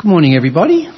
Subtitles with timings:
[0.00, 0.88] Good morning, everybody.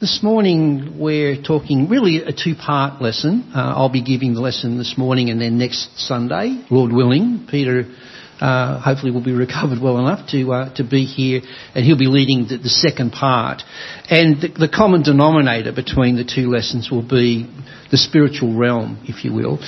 [0.00, 3.50] This morning we're talking really a two-part lesson.
[3.52, 7.92] Uh, I'll be giving the lesson this morning and then next Sunday, Lord willing, Peter
[8.40, 11.40] uh, hopefully will be recovered well enough to uh, to be here,
[11.74, 13.64] and he'll be leading the, the second part.
[14.08, 17.52] And the, the, common denominator between the two lessons will be
[17.90, 19.58] the spiritual realm, if you will.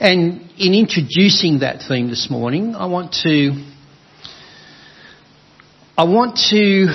[0.00, 3.64] And in introducing that theme this morning, I want to
[6.00, 6.86] I want to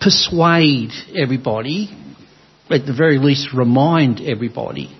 [0.00, 1.90] persuade everybody,
[2.70, 4.98] at the very least remind everybody,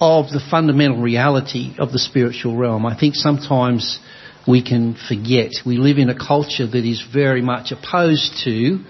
[0.00, 2.86] of the fundamental reality of the spiritual realm.
[2.86, 3.98] I think sometimes
[4.46, 5.50] we can forget.
[5.66, 8.84] We live in a culture that is very much opposed to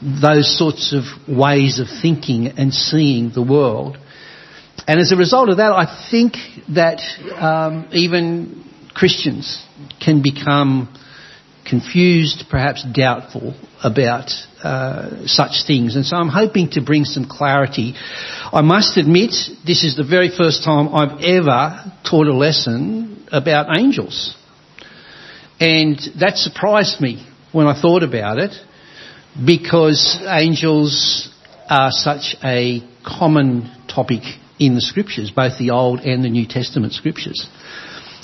[0.00, 3.98] those sorts of ways of thinking and seeing the world.
[4.86, 6.34] And as a result of that, I think
[6.72, 7.00] that
[7.34, 9.60] um, even Christians
[10.00, 10.96] can become
[11.70, 14.30] confused, perhaps doubtful about
[14.62, 15.96] uh, such things.
[15.96, 17.94] And so I'm hoping to bring some clarity.
[18.52, 19.30] I must admit,
[19.64, 24.36] this is the very first time I've ever taught a lesson about angels.
[25.60, 28.52] And that surprised me when I thought about it
[29.46, 31.28] because angels
[31.68, 34.22] are such a common topic
[34.58, 37.48] in the scriptures, both the Old and the New Testament scriptures.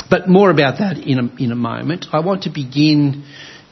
[0.09, 2.07] But more about that in a, in a moment.
[2.12, 3.25] I want to begin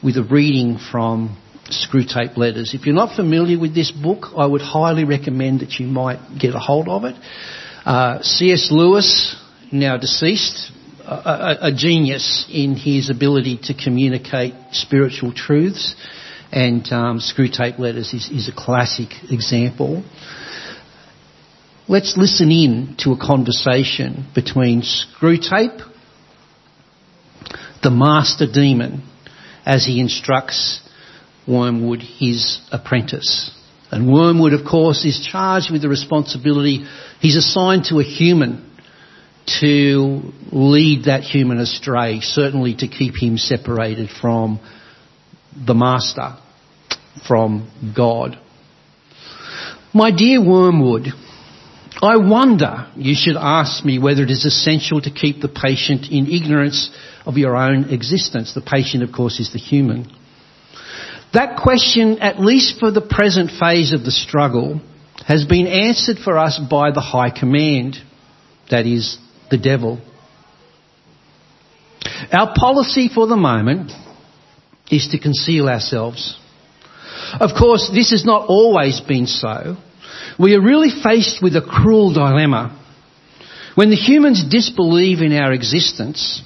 [0.03, 1.37] with a reading from
[1.69, 2.73] Screwtape Letters.
[2.73, 6.53] If you're not familiar with this book, I would highly recommend that you might get
[6.53, 7.15] a hold of it.
[7.85, 8.69] Uh, C.S.
[8.71, 9.35] Lewis,
[9.71, 10.71] now deceased,
[11.05, 15.95] a, a, genius in his ability to communicate spiritual truths,
[16.51, 20.03] and um, Screwtape Letters is, is a classic example.
[21.87, 25.94] Let's listen in to a conversation between Screwtape
[27.85, 29.07] the master demon
[29.63, 30.81] as he instructs
[31.47, 33.51] Wormwood, his apprentice.
[33.91, 36.83] And Wormwood, of course, is charged with the responsibility.
[37.19, 38.71] He's assigned to a human
[39.61, 44.59] to lead that human astray, certainly to keep him separated from
[45.55, 46.37] the master,
[47.27, 48.39] from God.
[49.93, 51.09] My dear Wormwood,
[52.01, 56.29] I wonder you should ask me whether it is essential to keep the patient in
[56.29, 56.89] ignorance
[57.25, 58.53] of your own existence.
[58.53, 60.11] The patient, of course, is the human.
[61.33, 64.81] That question, at least for the present phase of the struggle,
[65.25, 67.97] has been answered for us by the high command,
[68.69, 69.17] that is,
[69.49, 69.99] the devil.
[72.31, 73.91] Our policy for the moment
[74.91, 76.37] is to conceal ourselves.
[77.39, 79.77] Of course, this has not always been so.
[80.39, 82.81] We are really faced with a cruel dilemma.
[83.75, 86.41] When the humans disbelieve in our existence,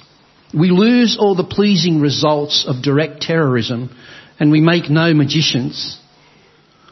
[0.52, 3.90] we lose all the pleasing results of direct terrorism
[4.38, 5.98] and we make no magicians.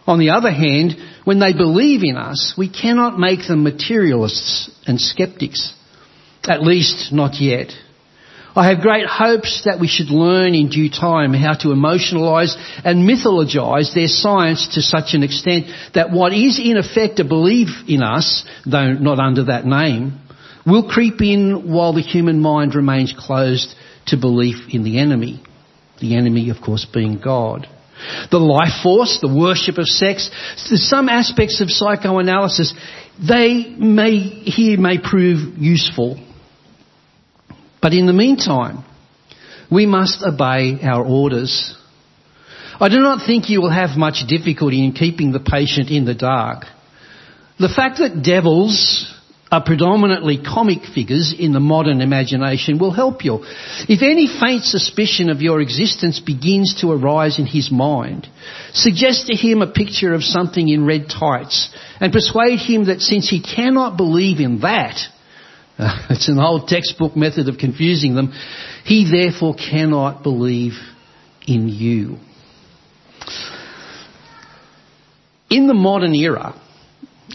[0.06, 5.00] On the other hand, when they believe in us, we cannot make them materialists and
[5.00, 5.74] skeptics.
[6.44, 7.72] At least not yet.
[8.58, 13.08] I have great hopes that we should learn in due time how to emotionalise and
[13.08, 18.02] mythologise their science to such an extent that what is in effect a belief in
[18.02, 20.18] us, though not under that name,
[20.66, 23.72] will creep in while the human mind remains closed
[24.06, 25.40] to belief in the enemy.
[26.00, 27.68] The enemy, of course, being God.
[28.32, 32.74] The life force, the worship of sex, some aspects of psychoanalysis,
[33.24, 36.24] they may, here may prove useful
[37.80, 38.84] but in the meantime,
[39.70, 41.74] we must obey our orders.
[42.80, 46.14] I do not think you will have much difficulty in keeping the patient in the
[46.14, 46.64] dark.
[47.58, 49.12] The fact that devils
[49.50, 53.40] are predominantly comic figures in the modern imagination will help you.
[53.88, 58.28] If any faint suspicion of your existence begins to arise in his mind,
[58.72, 63.28] suggest to him a picture of something in red tights and persuade him that since
[63.28, 64.98] he cannot believe in that,
[65.78, 68.32] uh, it's an old textbook method of confusing them.
[68.84, 70.72] He therefore cannot believe
[71.46, 72.18] in you.
[75.50, 76.60] In the modern era,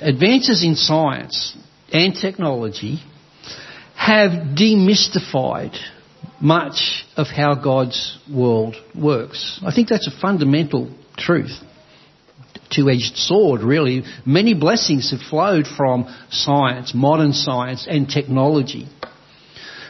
[0.01, 1.57] advances in science
[1.91, 2.99] and technology
[3.95, 5.75] have demystified
[6.39, 9.59] much of how God's world works.
[9.65, 11.59] I think that's a fundamental truth
[12.75, 14.03] two-edged sword, really.
[14.25, 18.87] Many blessings have flowed from science, modern science and technology.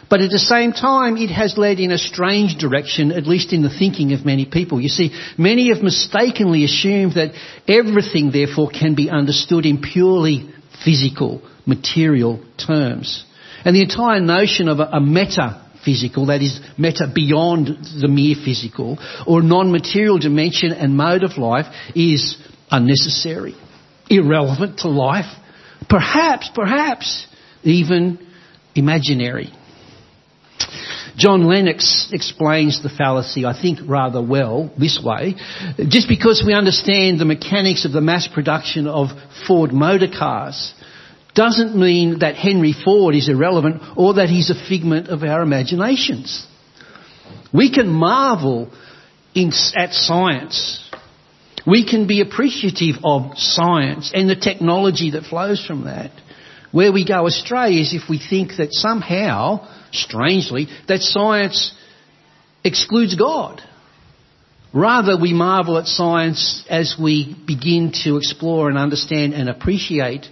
[0.10, 3.64] But at the same time, it has led in a strange direction, at least in
[3.64, 4.80] the thinking of many people.
[4.80, 7.34] You see, many have mistakenly assumed that
[7.68, 10.52] everything, therefore, can be understood in purely
[10.86, 13.26] physical, material terms.
[13.66, 17.68] And the entire notion of a, a meta physical, that is meta beyond
[18.00, 21.66] the mere physical, or non-material dimension and mode of life
[21.96, 22.38] is
[22.74, 23.56] unnecessary,
[24.10, 25.32] irrelevant to life,
[25.88, 27.28] perhaps, perhaps
[27.64, 28.20] even
[28.76, 29.54] imaginary.
[31.16, 35.36] John Lennox explains the fallacy, I think, rather well this way.
[35.88, 39.10] Just because we understand the mechanics of the mass production of
[39.48, 40.74] Ford motor cars
[41.36, 46.48] doesn't mean that Henry Ford is irrelevant or that he's a figment of our imaginations.
[47.54, 48.72] We can marvel
[49.36, 50.83] in, at science.
[51.66, 56.12] We can be appreciative of science and the technology that flows from that.
[56.72, 61.74] Where we go astray is if we think that somehow, strangely, that science
[62.64, 63.62] excludes God.
[64.74, 70.26] Rather, we marvel at science as we begin to explore and understand and appreciate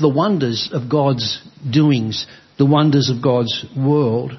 [0.00, 2.26] the wonders of God's doings,
[2.58, 4.32] the wonders of God's world.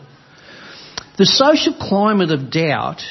[1.17, 3.01] The social climate of doubt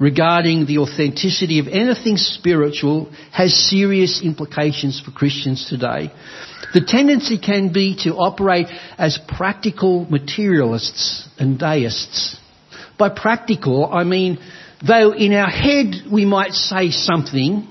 [0.00, 6.10] regarding the authenticity of anything spiritual has serious implications for Christians today.
[6.72, 12.38] The tendency can be to operate as practical materialists and deists.
[12.98, 14.38] By practical, I mean,
[14.86, 17.68] though in our head we might say something,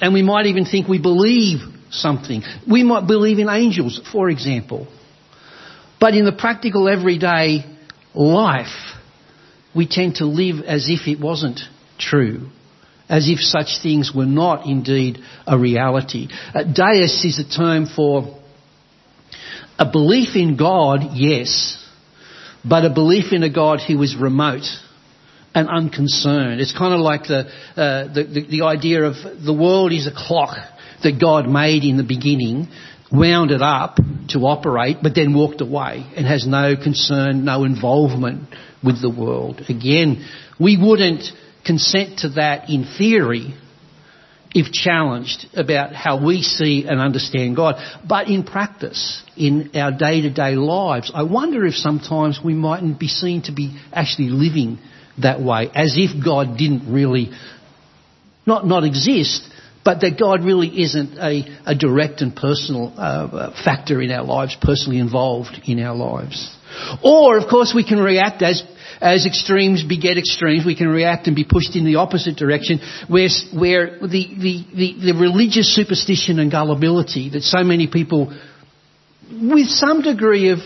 [0.00, 2.42] and we might even think we believe something.
[2.68, 4.88] We might believe in angels, for example.
[6.00, 7.64] But in the practical everyday
[8.14, 8.93] life,
[9.74, 11.60] we tend to live as if it wasn't
[11.98, 12.48] true.
[13.08, 16.28] As if such things were not indeed a reality.
[16.54, 18.40] Uh, deism is a term for
[19.78, 21.84] a belief in God, yes,
[22.64, 24.64] but a belief in a God who is remote
[25.54, 26.60] and unconcerned.
[26.60, 27.46] It's kind of like the,
[27.76, 30.56] uh, the, the, the idea of the world is a clock
[31.02, 32.68] that God made in the beginning,
[33.12, 33.98] wound it up
[34.28, 38.48] to operate, but then walked away and has no concern, no involvement
[38.82, 39.62] with the world.
[39.68, 40.26] Again,
[40.58, 41.24] we wouldn't
[41.64, 43.54] consent to that in theory
[44.54, 47.74] if challenged about how we see and understand God.
[48.08, 53.00] But in practice, in our day to day lives, I wonder if sometimes we mightn't
[53.00, 54.78] be seen to be actually living
[55.20, 57.32] that way, as if God didn't really
[58.46, 59.48] not, not exist,
[59.84, 64.56] but that God really isn't a, a direct and personal uh, factor in our lives,
[64.60, 66.56] personally involved in our lives.
[67.02, 68.62] Or, of course, we can react as
[69.00, 73.28] as extremes beget extremes, we can react and be pushed in the opposite direction, where,
[73.52, 78.34] where the, the, the, the religious superstition and gullibility that so many people,
[79.30, 80.58] with some degree of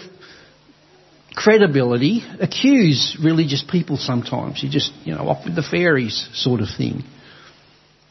[1.35, 4.63] credibility, accuse religious people sometimes.
[4.63, 7.03] You just, you know, off with the fairies sort of thing.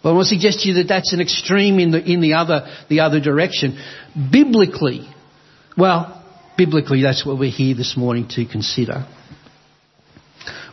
[0.07, 2.35] But I want to suggest to you that that's an extreme in the, in the
[2.35, 3.77] other, the other direction.
[4.31, 5.05] Biblically,
[5.77, 6.23] well,
[6.57, 9.05] biblically that's what we're here this morning to consider.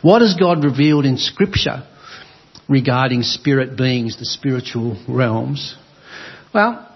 [0.01, 1.85] What has God revealed in Scripture
[2.69, 5.75] regarding spirit beings, the spiritual realms?
[6.53, 6.89] Well,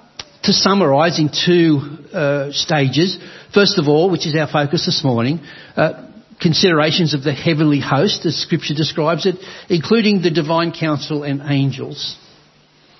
[0.44, 1.82] to summarise in two
[2.14, 3.18] uh, stages.
[3.54, 5.42] First of all, which is our focus this morning,
[5.76, 6.10] uh,
[6.42, 9.36] considerations of the heavenly host, as Scripture describes it,
[9.68, 12.18] including the divine council and angels.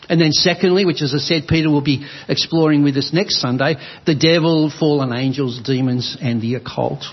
[0.10, 3.76] And then secondly, which as I said, Peter will be exploring with us next Sunday,
[4.06, 7.04] the devil, fallen angels, demons, and the occult.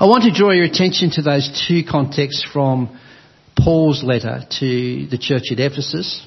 [0.00, 2.98] I want to draw your attention to those two contexts from
[3.56, 6.24] Paul's letter to the church at Ephesus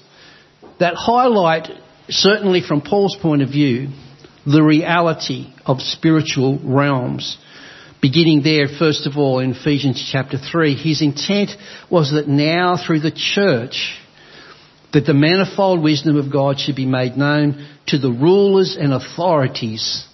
[0.80, 1.68] that highlight,
[2.10, 3.90] certainly from Paul's point of view,
[4.46, 7.38] the reality of spiritual realms
[8.02, 11.52] beginning there, first of all, in Ephesians chapter 3, his intent
[11.90, 13.96] was that now through the church,
[14.94, 20.06] that the manifold wisdom of God should be made known to the rulers and authorities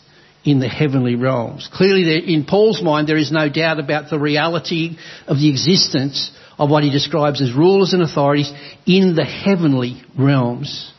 [0.44, 1.70] in the heavenly realms.
[1.74, 6.70] Clearly, in Paul's mind, there is no doubt about the reality of the existence of
[6.70, 8.52] what he describes as rulers and authorities
[8.86, 10.92] in the heavenly realms.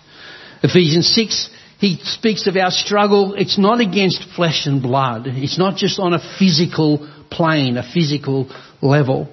[0.63, 3.35] Ephesians 6 he speaks of our struggle.
[3.35, 5.23] It's not against flesh and blood.
[5.27, 8.51] It's not just on a physical plane, a physical
[8.83, 9.29] level,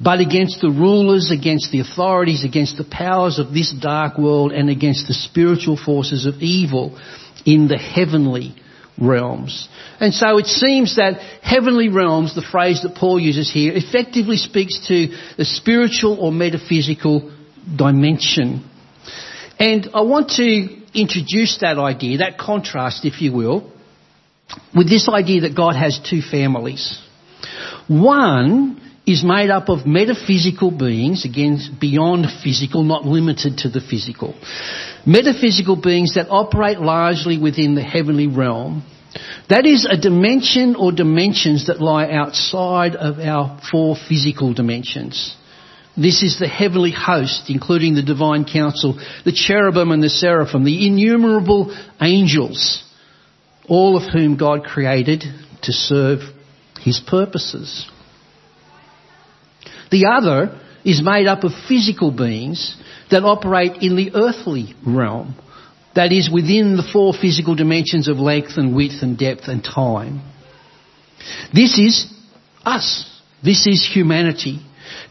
[0.00, 4.70] but against the rulers, against the authorities, against the powers of this dark world, and
[4.70, 6.98] against the spiritual forces of evil
[7.44, 8.54] in the heavenly
[9.00, 9.68] realms.
[10.00, 14.86] And so it seems that heavenly realms, the phrase that Paul uses here, effectively speaks
[14.88, 17.32] to the spiritual or metaphysical
[17.76, 18.68] dimension.
[19.58, 23.72] And I want to introduce that idea, that contrast, if you will,
[24.74, 27.00] with this idea that God has two families.
[27.88, 34.34] One is made up of metaphysical beings, again, beyond physical, not limited to the physical.
[35.06, 38.84] Metaphysical beings that operate largely within the heavenly realm,
[39.48, 45.34] That is a dimension or dimensions that lie outside of our four physical dimensions.
[45.96, 50.86] This is the heavenly host, including the divine council, the cherubim and the seraphim, the
[50.86, 52.84] innumerable angels,
[53.68, 55.24] all of whom God created
[55.62, 56.20] to serve
[56.80, 57.90] his purposes.
[59.90, 62.76] The other is made up of physical beings
[63.10, 65.34] that operate in the earthly realm,
[65.94, 70.22] that is within the four physical dimensions of length and width and depth and time.
[71.52, 72.12] This is
[72.64, 73.04] us.
[73.42, 74.60] This is humanity,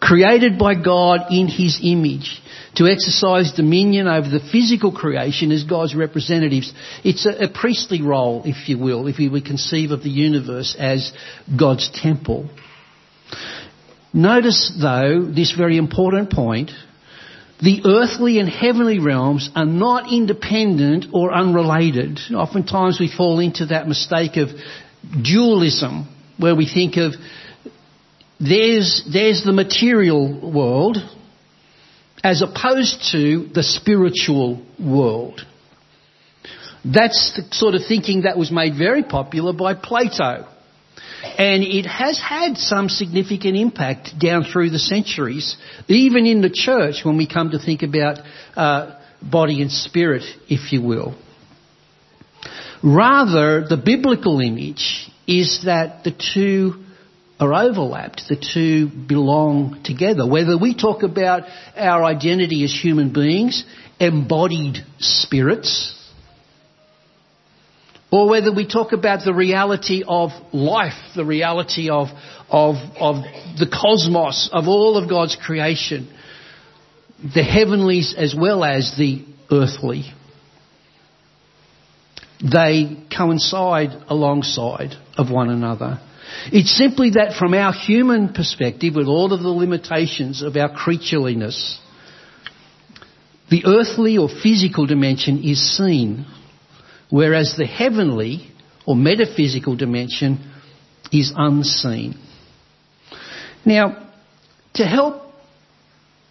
[0.01, 2.41] created by God in His image
[2.75, 6.71] to exercise dominion over the physical creation as God's representatives.
[7.03, 11.11] It's a, a priestly role, if you will, if we conceive of the universe as
[11.57, 12.49] God's temple.
[14.17, 16.71] Notice though, this very important point,
[17.61, 22.19] the earthly and heavenly realms are not independent or unrelated.
[22.33, 24.49] Oftentimes we fall into that mistake of
[25.23, 26.07] dualism,
[26.39, 27.13] where we think of
[28.39, 30.97] there's, there's the material world
[32.23, 35.41] as opposed to the spiritual world.
[36.83, 40.47] That's the sort of thinking that was made very popular by Plato.
[41.37, 45.55] And it has had some significant impact down through the centuries,
[45.87, 48.17] even in the church when we come to think about
[48.55, 51.15] uh, body and spirit, if you will.
[52.83, 56.83] Rather, the biblical image is that the two
[57.39, 58.23] are overlapped.
[58.29, 60.27] The two belong together.
[60.27, 61.43] Whether we talk about
[61.75, 63.63] our identity as human beings,
[63.99, 65.93] embodied spirits,
[68.11, 72.07] or whether we talk about the reality of life, the reality of,
[72.49, 73.15] of, of
[73.59, 76.09] the cosmos, of all of God's creation,
[77.21, 80.05] the heavenlies as well as the earthly.
[82.39, 85.99] They coincide alongside of one another.
[86.51, 91.77] It's simply that from our human perspective, with all of the limitations of our creatureliness,
[93.49, 96.25] the earthly or physical dimension is seen
[97.09, 98.51] whereas the heavenly
[98.85, 100.53] or metaphysical dimension
[101.11, 102.17] is unseen.
[103.65, 104.11] Now,
[104.75, 105.21] to help,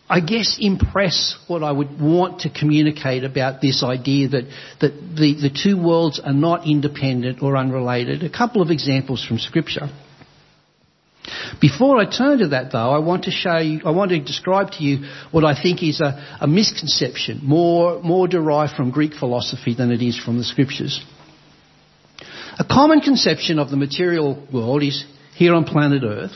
[0.09, 4.45] I guess, impress what I would want to communicate about this idea that,
[4.81, 9.39] that the, the two worlds are not independent or unrelated, a couple of examples from
[9.39, 9.89] Scripture.
[11.61, 14.71] Before I turn to that though, I want to show you, I want to describe
[14.73, 19.75] to you what I think is a, a misconception, more, more derived from Greek philosophy
[19.75, 21.05] than it is from the scriptures.
[22.59, 25.05] A common conception of the material world is
[25.35, 26.33] here on planet Earth,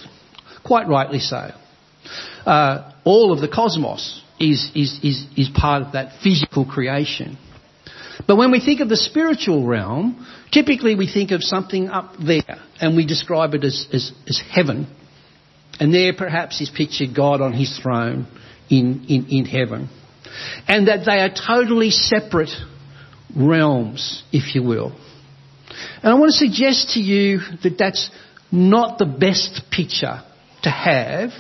[0.65, 1.51] quite rightly so.
[2.45, 7.39] Uh, all of the cosmos is, is, is, is part of that physical creation.
[8.27, 12.61] But when we think of the spiritual realm, typically we think of something up there
[12.81, 14.87] and we describe it as, as, as heaven.
[15.79, 18.27] And there perhaps is pictured God on his throne
[18.69, 19.89] in, in, in heaven.
[20.69, 22.51] And that they are totally separate
[23.37, 24.93] realms, if you will.
[26.03, 28.11] And I want to suggest to you that that's
[28.53, 30.23] not the best picture
[30.63, 31.31] to have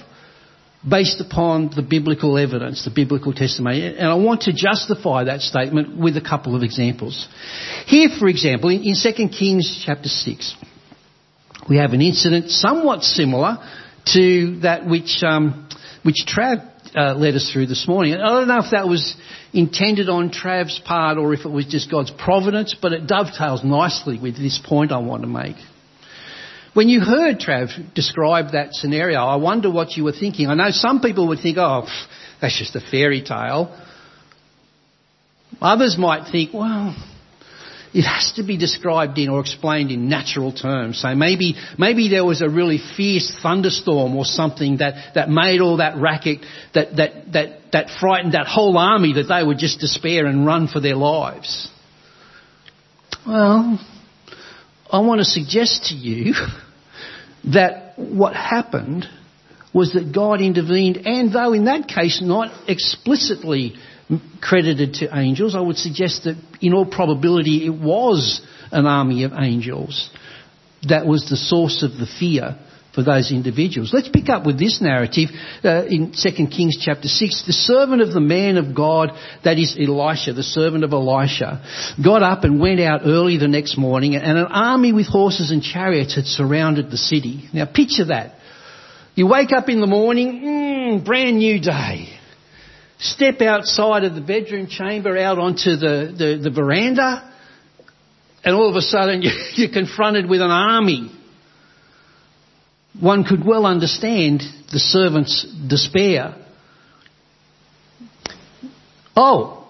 [0.88, 3.86] based upon the biblical evidence, the biblical testimony.
[3.86, 7.28] And I want to justify that statement with a couple of examples.
[7.86, 10.56] Here, for example, in 2 Kings chapter 6,
[11.68, 13.58] we have an incident somewhat similar
[14.14, 15.68] to that which, um,
[16.02, 18.14] which Trav uh, led us through this morning.
[18.14, 19.14] I don't know if that was
[19.52, 24.18] intended on Trav's part or if it was just God's providence, but it dovetails nicely
[24.18, 25.56] with this point I want to make.
[26.72, 30.46] When you heard Trav describe that scenario, I wonder what you were thinking.
[30.46, 31.86] I know some people would think, oh,
[32.40, 33.76] that's just a fairy tale.
[35.60, 36.94] Others might think, well,
[37.92, 41.00] it has to be described in or explained in natural terms.
[41.02, 45.78] So maybe, maybe there was a really fierce thunderstorm or something that, that made all
[45.78, 46.38] that racket,
[46.74, 50.68] that, that, that, that frightened that whole army that they would just despair and run
[50.68, 51.68] for their lives.
[53.26, 53.80] Well,
[54.92, 56.34] I want to suggest to you
[57.52, 59.06] that what happened
[59.72, 63.74] was that God intervened, and though in that case not explicitly
[64.40, 69.32] credited to angels, I would suggest that in all probability it was an army of
[69.38, 70.10] angels
[70.88, 72.58] that was the source of the fear
[72.94, 73.90] for those individuals.
[73.92, 75.28] Let's pick up with this narrative
[75.64, 77.44] uh, in 2 Kings chapter 6.
[77.46, 79.10] The servant of the man of God,
[79.44, 81.62] that is Elisha, the servant of Elisha,
[82.02, 85.62] got up and went out early the next morning and an army with horses and
[85.62, 87.48] chariots had surrounded the city.
[87.52, 88.34] Now picture that.
[89.14, 92.08] You wake up in the morning, mm, brand new day.
[92.98, 97.30] Step outside of the bedroom chamber out onto the, the, the veranda
[98.44, 99.22] and all of a sudden
[99.54, 101.10] you're confronted with an army.
[103.00, 106.34] One could well understand the servant's despair.
[109.16, 109.68] Oh,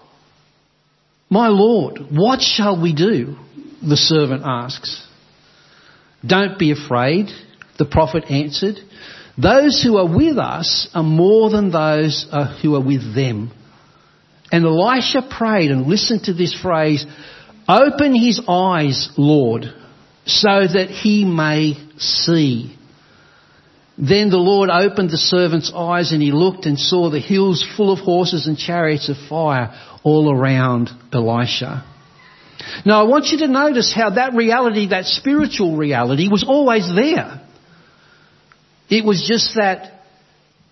[1.28, 3.36] my Lord, what shall we do?
[3.88, 5.06] The servant asks.
[6.26, 7.28] Don't be afraid,
[7.78, 8.76] the prophet answered.
[9.40, 13.52] Those who are with us are more than those uh, who are with them.
[14.52, 17.06] And Elisha prayed and listened to this phrase,
[17.68, 19.66] Open his eyes, Lord,
[20.26, 22.76] so that he may see.
[24.00, 27.92] Then the Lord opened the servant's eyes and he looked and saw the hills full
[27.92, 31.84] of horses and chariots of fire all around Elisha.
[32.86, 37.42] Now I want you to notice how that reality, that spiritual reality was always there.
[38.88, 40.00] It was just that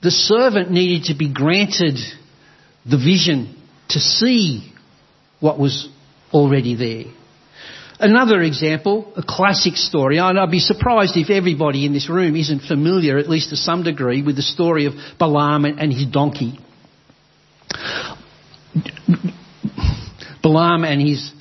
[0.03, 1.99] the servant needed to be granted
[2.89, 3.55] the vision
[3.91, 4.73] to see
[5.41, 5.89] what was
[6.33, 7.13] already there.
[8.01, 12.61] Another example, a classic story, and I'd be surprised if everybody in this room isn't
[12.61, 16.61] familiar, at least to some degree, with the story of Balaam and his donkey.
[20.43, 21.33] Balaam and his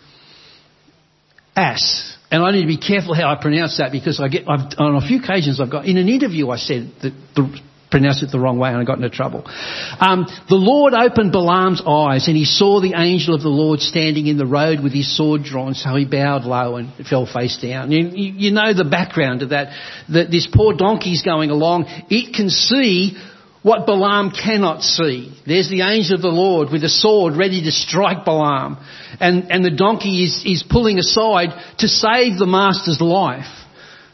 [1.56, 2.18] ass.
[2.32, 4.96] And I need to be careful how I pronounce that because I get, I've, on
[4.96, 8.40] a few occasions I've got, in an interview I said that the, pronounced it the
[8.40, 9.44] wrong way and I got into trouble.
[9.46, 14.28] Um, the Lord opened Balaam's eyes and he saw the angel of the Lord standing
[14.28, 17.92] in the road with his sword drawn, so he bowed low and fell face down.
[17.92, 19.74] You, you know the background of that,
[20.10, 21.86] that this poor donkey's going along.
[22.10, 23.18] It can see
[23.64, 25.34] what Balaam cannot see.
[25.46, 28.78] There's the angel of the Lord with a sword ready to strike Balaam.
[29.20, 33.48] And, and the donkey is, is pulling aside to save the master's life.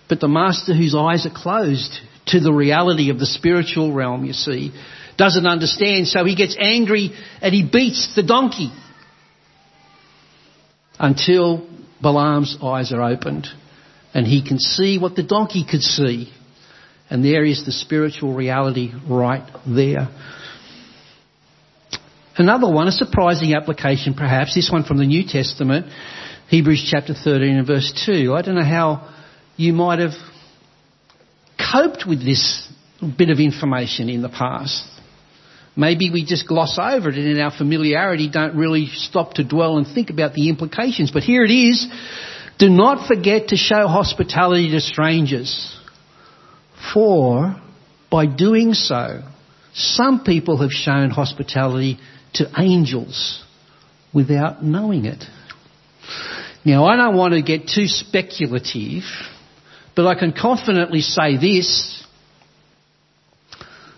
[0.10, 4.34] But the master whose eyes are closed to the reality of the spiritual realm, you
[4.34, 4.72] see,
[5.18, 6.08] doesn't understand.
[6.08, 7.12] So he gets angry
[7.42, 8.72] and he beats the donkey
[11.00, 11.68] until
[12.02, 13.48] Balaam's eyes are opened
[14.14, 16.32] and he can see what the donkey could see.
[17.10, 20.10] And there is the spiritual reality right there.
[22.36, 25.86] Another one, a surprising application perhaps, this one from the New Testament,
[26.50, 28.34] Hebrews chapter 13 and verse 2.
[28.34, 29.14] I don't know how
[29.56, 30.14] you might have
[31.74, 32.68] coped with this
[33.18, 34.86] bit of information in the past.
[35.76, 39.78] Maybe we just gloss over it and in our familiarity don't really stop to dwell
[39.78, 41.10] and think about the implications.
[41.12, 41.88] But here it is.
[42.60, 45.76] Do not forget to show hospitality to strangers.
[46.94, 47.60] For
[48.12, 49.22] by doing so,
[49.74, 51.98] some people have shown hospitality
[52.36, 53.44] to angels
[54.14, 55.24] without knowing it.
[56.64, 59.04] Now I don't want to get too speculative
[59.96, 62.04] but I can confidently say this.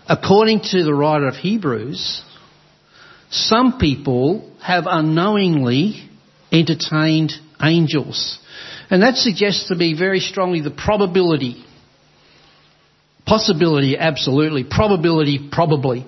[0.08, 2.22] According to the writer of Hebrews,
[3.30, 6.08] some people have unknowingly
[6.52, 8.38] entertained angels.
[8.88, 11.64] And that suggests to me very strongly the probability,
[13.26, 16.06] possibility, absolutely, probability, probably,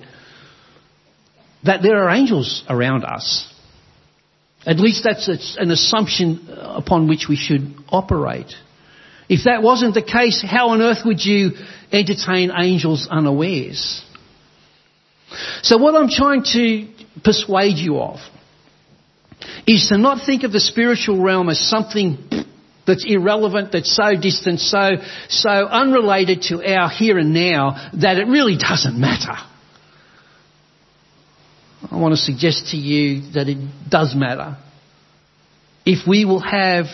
[1.65, 3.51] that there are angels around us.
[4.65, 8.53] At least that's an assumption upon which we should operate.
[9.29, 11.51] If that wasn't the case, how on earth would you
[11.91, 14.03] entertain angels unawares?
[15.61, 16.87] So what I'm trying to
[17.23, 18.19] persuade you of
[19.67, 22.17] is to not think of the spiritual realm as something
[22.87, 24.95] that's irrelevant, that's so distant, so,
[25.29, 29.37] so unrelated to our here and now that it really doesn't matter.
[31.91, 33.57] I want to suggest to you that it
[33.89, 34.57] does matter.
[35.85, 36.85] If we will have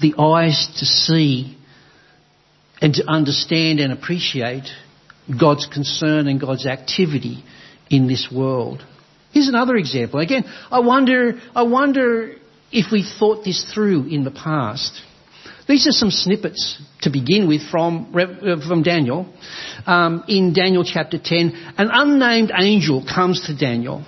[0.00, 1.58] the eyes to see
[2.80, 4.68] and to understand and appreciate
[5.40, 7.44] God's concern and God's activity
[7.90, 8.84] in this world.
[9.32, 10.20] Here's another example.
[10.20, 12.36] Again, I wonder, I wonder
[12.70, 15.00] if we thought this through in the past.
[15.66, 19.32] These are some snippets to begin with from, from Daniel.
[19.86, 24.04] Um, in Daniel chapter 10, an unnamed angel comes to Daniel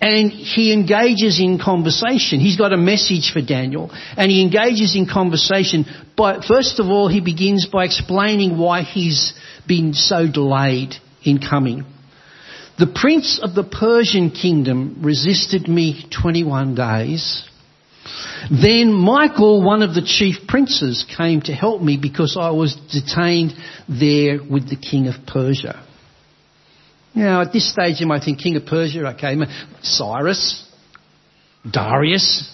[0.00, 2.40] and he engages in conversation.
[2.40, 5.86] He's got a message for Daniel, and he engages in conversation.
[6.16, 9.32] But first of all, he begins by explaining why he's
[9.66, 11.84] been so delayed in coming.
[12.78, 17.48] The prince of the Persian kingdom resisted me 21 days.
[18.50, 23.54] Then Michael, one of the chief princes, came to help me because I was detained
[23.88, 25.82] there with the king of Persia.
[27.16, 29.34] Now, at this stage, you might think King of Persia, okay,
[29.80, 30.70] Cyrus,
[31.68, 32.52] Darius.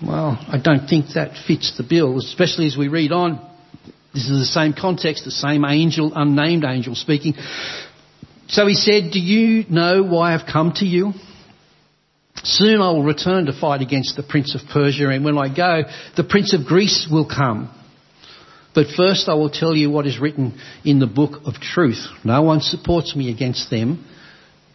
[0.00, 3.40] Well, I don't think that fits the bill, especially as we read on.
[4.14, 7.34] This is the same context, the same angel, unnamed angel speaking.
[8.46, 11.12] So he said, Do you know why I've come to you?
[12.44, 15.82] Soon I will return to fight against the prince of Persia, and when I go,
[16.16, 17.75] the prince of Greece will come.
[18.76, 22.06] But first I will tell you what is written in the book of truth.
[22.24, 24.04] No one supports me against them,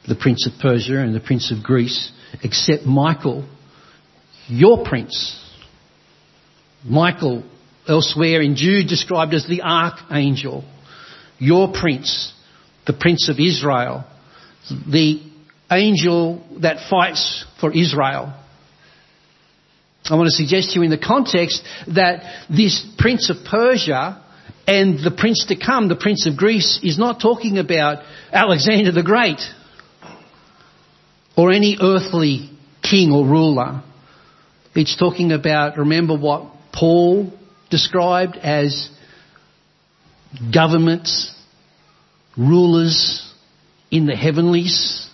[0.08, 2.12] the prince of Persia and the prince of Greece,
[2.44, 3.48] except Michael,
[4.48, 5.38] your prince.
[6.84, 7.44] Michael,
[7.88, 10.64] elsewhere in Jude, described as the archangel,
[11.38, 12.34] your prince,
[12.88, 14.04] the prince of Israel,
[14.92, 15.22] the
[15.72, 18.34] angel that fights for Israel.
[20.06, 24.24] I want to suggest to you in the context that this prince of Persia
[24.68, 29.04] and the prince to come, the prince of Greece, is not talking about Alexander the
[29.04, 29.42] Great
[31.38, 32.50] or any earthly
[32.82, 33.84] king or ruler.
[34.76, 37.32] It's talking about, remember what Paul
[37.70, 38.90] described as
[40.54, 41.34] governments,
[42.38, 43.32] rulers
[43.92, 45.10] in the heavenlies.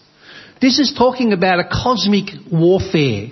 [0.62, 3.30] This is talking about a cosmic warfare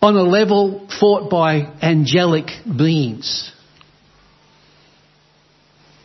[0.00, 3.52] on a level fought by angelic beings.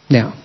[0.10, 0.40] Now,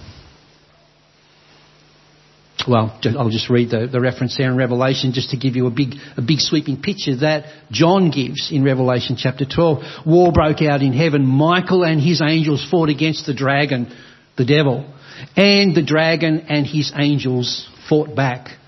[2.68, 5.70] well, I'll just read the, the, reference there in Revelation just to give you a
[5.70, 10.06] big, a big sweeping picture that John gives in Revelation chapter 12.
[10.06, 11.24] War broke out in heaven.
[11.24, 13.90] Michael and his angels fought against the dragon,
[14.36, 14.92] the devil,
[15.34, 18.58] and the dragon and his angels fought back.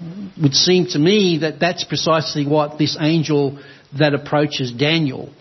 [0.00, 3.58] It would seem to me that that's precisely what this angel
[3.96, 5.32] that approaches Daniel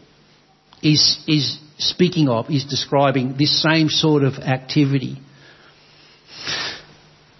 [0.81, 5.17] is, is speaking of, is describing this same sort of activity.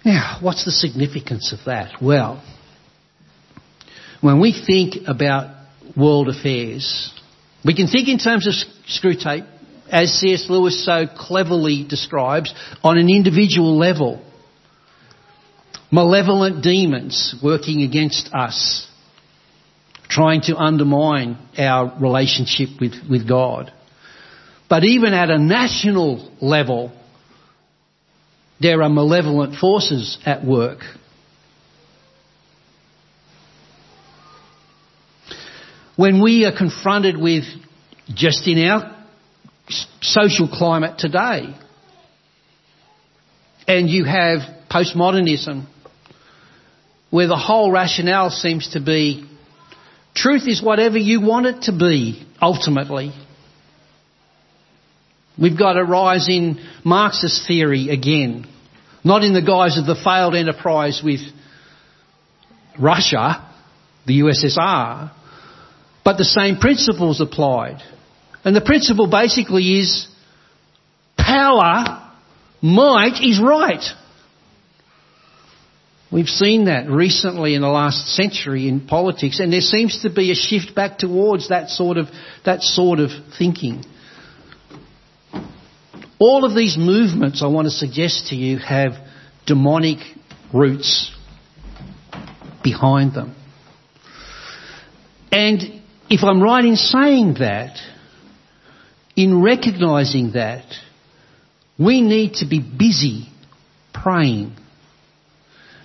[0.04, 2.02] Now, what's the significance of that?
[2.02, 2.42] Well,
[4.20, 5.54] when we think about
[5.96, 7.12] world affairs,
[7.64, 8.54] we can think in terms of
[8.86, 9.46] Screwtape,
[9.90, 10.46] as C.S.
[10.50, 14.22] Lewis so cleverly describes, on an individual level.
[15.90, 18.87] Malevolent demons working against us
[20.08, 23.72] trying to undermine our relationship with, with God.
[24.68, 26.92] But even at a national level,
[28.60, 30.80] there are malevolent forces at work.
[35.96, 37.44] When we are confronted with,
[38.14, 38.94] just in our
[40.00, 41.54] social climate today,
[43.66, 44.40] and you have
[44.70, 45.66] postmodernism,
[47.10, 49.27] where the whole rationale seems to be
[50.18, 53.12] Truth is whatever you want it to be, ultimately.
[55.40, 58.44] We've got a rise in Marxist theory again.
[59.04, 61.20] Not in the guise of the failed enterprise with
[62.80, 63.48] Russia,
[64.06, 65.12] the USSR,
[66.04, 67.80] but the same principles applied.
[68.44, 70.08] And the principle basically is
[71.16, 72.10] power,
[72.60, 73.84] might is right.
[76.10, 80.30] We've seen that recently in the last century in politics, and there seems to be
[80.30, 82.06] a shift back towards that sort of,
[82.46, 83.84] that sort of thinking.
[86.18, 88.92] All of these movements, I want to suggest to you, have
[89.46, 89.98] demonic
[90.52, 91.14] roots
[92.62, 93.36] behind them.
[95.30, 97.78] And if I'm right in saying that,
[99.14, 100.64] in recognizing that,
[101.78, 103.28] we need to be busy
[103.92, 104.56] praying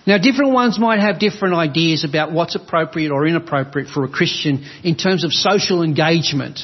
[0.06, 4.64] now, different ones might have different ideas about what's appropriate or inappropriate for a Christian
[4.82, 6.60] in terms of social engagement.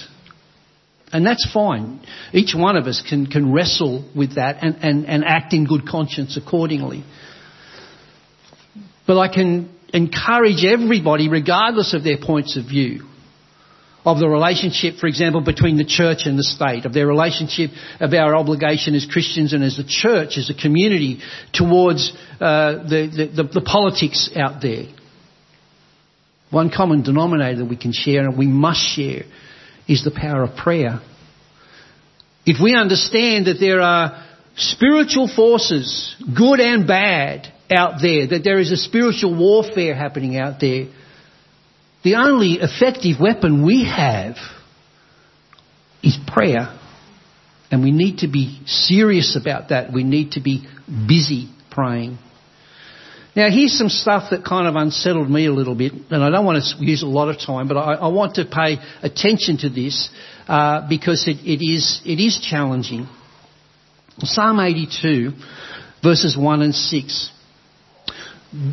[1.10, 2.00] And that's fine.
[2.32, 5.88] Each one of us can, can wrestle with that and, and, and act in good
[5.88, 7.02] conscience accordingly.
[9.06, 13.06] But I can encourage everybody, regardless of their points of view,
[14.04, 18.12] of the relationship, for example, between the church and the state, of their relationship, of
[18.14, 21.20] our obligation as Christians and as a church, as a community,
[21.52, 24.84] towards uh, the, the, the politics out there.
[26.50, 29.24] One common denominator that we can share and we must share
[29.86, 31.00] is the power of prayer.
[32.46, 38.58] If we understand that there are spiritual forces, good and bad, out there, that there
[38.58, 40.86] is a spiritual warfare happening out there,
[42.02, 44.36] the only effective weapon we have
[46.02, 46.76] is prayer.
[47.70, 49.92] And we need to be serious about that.
[49.92, 50.66] We need to be
[51.06, 52.18] busy praying.
[53.36, 56.44] Now, here's some stuff that kind of unsettled me a little bit, and I don't
[56.44, 59.68] want to use a lot of time, but I, I want to pay attention to
[59.68, 60.10] this
[60.48, 63.06] uh, because it, it, is, it is challenging.
[64.18, 65.30] Psalm 82,
[66.02, 67.30] verses 1 and 6.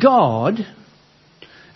[0.02, 0.58] God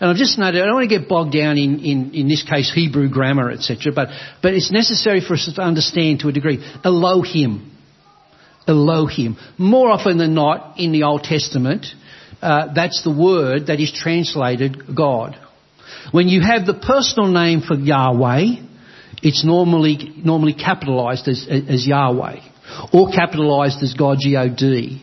[0.03, 2.43] and I've just noted, I don't want to get bogged down in, in, in this
[2.43, 4.09] case, Hebrew grammar, etc., but,
[4.41, 6.61] but it's necessary for us to understand to a degree.
[6.83, 7.71] Elohim.
[8.67, 9.37] Elohim.
[9.57, 11.85] More often than not, in the Old Testament,
[12.41, 15.37] uh, that's the word that is translated God.
[16.11, 18.61] When you have the personal name for Yahweh,
[19.21, 22.41] it's normally, normally capitalized as, as Yahweh
[22.91, 25.01] or capitalized as God, G-O-D.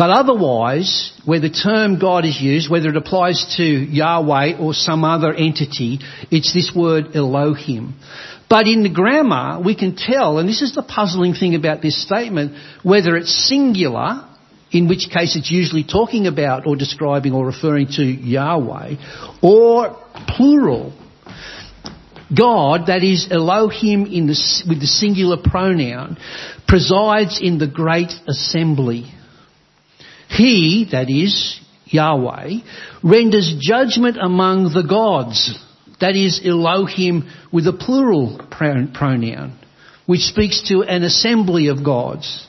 [0.00, 5.04] But otherwise, where the term God is used, whether it applies to Yahweh or some
[5.04, 5.98] other entity,
[6.30, 7.96] it's this word Elohim.
[8.48, 12.02] But in the grammar, we can tell, and this is the puzzling thing about this
[12.02, 14.26] statement, whether it's singular,
[14.70, 18.94] in which case it's usually talking about or describing or referring to Yahweh,
[19.42, 20.94] or plural.
[22.34, 26.16] God, that is Elohim the, with the singular pronoun,
[26.66, 29.12] presides in the great assembly.
[30.30, 32.60] He, that is Yahweh,
[33.02, 35.58] renders judgment among the gods.
[36.00, 39.58] That is Elohim with a plural pronoun,
[40.06, 42.46] which speaks to an assembly of gods.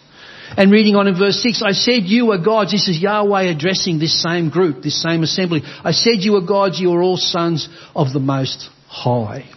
[0.56, 2.72] And reading on in verse 6, I said you are gods.
[2.72, 5.62] This is Yahweh addressing this same group, this same assembly.
[5.64, 9.50] I said you are gods, you are all sons of the Most High.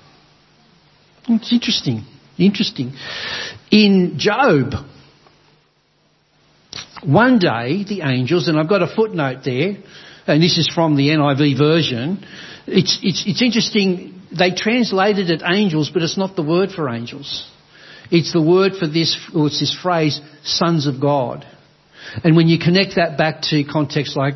[1.29, 2.05] It's interesting.
[2.39, 2.95] Interesting.
[3.71, 4.73] In Job,
[7.07, 9.77] one day the angels, and I've got a footnote there,
[10.27, 12.25] and this is from the NIV version.
[12.67, 14.23] It's, it's, it's interesting.
[14.37, 17.49] They translated it angels, but it's not the word for angels.
[18.11, 21.47] It's the word for this, or it's this phrase, sons of God.
[22.23, 24.35] And when you connect that back to context like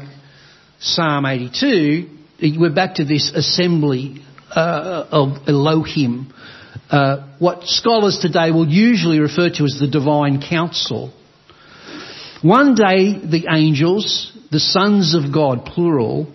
[0.81, 2.09] Psalm 82,
[2.59, 6.33] we're back to this assembly uh, of Elohim,
[6.91, 11.13] uh, what scholars today will usually refer to as the divine council.
[12.43, 16.33] One day the angels, the sons of God, plural,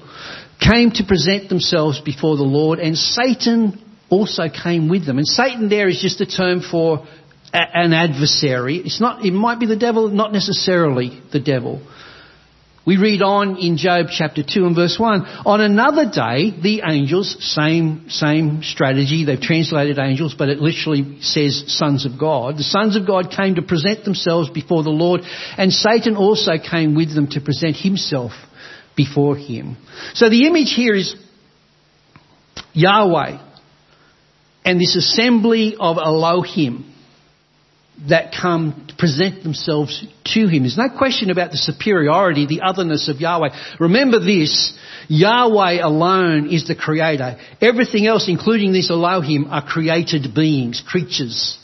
[0.60, 5.18] came to present themselves before the Lord and Satan also came with them.
[5.18, 7.06] And Satan there is just a term for
[7.54, 8.78] an adversary.
[8.78, 11.82] It's not, it might be the devil, not necessarily the devil.
[12.86, 15.22] We read on in Job chapter 2 and verse 1.
[15.46, 21.64] On another day, the angels, same, same strategy, they've translated angels, but it literally says
[21.68, 22.58] sons of God.
[22.58, 25.22] The sons of God came to present themselves before the Lord,
[25.58, 28.34] and Satan also came with them to present himself
[28.98, 29.78] before him.
[30.14, 31.16] So the image here is
[32.74, 33.38] Yahweh
[34.66, 36.93] and this assembly of Elohim
[38.10, 40.64] that come to present themselves to him.
[40.64, 43.50] There's no question about the superiority, the otherness of Yahweh.
[43.80, 44.78] Remember this,
[45.08, 47.38] Yahweh alone is the creator.
[47.62, 51.58] Everything else, including this Elohim, are created beings, creatures.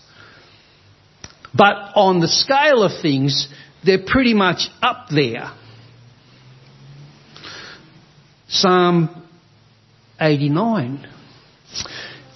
[1.53, 3.47] But on the scale of things,
[3.83, 5.51] they're pretty much up there.
[8.47, 9.25] Psalm
[10.21, 11.07] 89.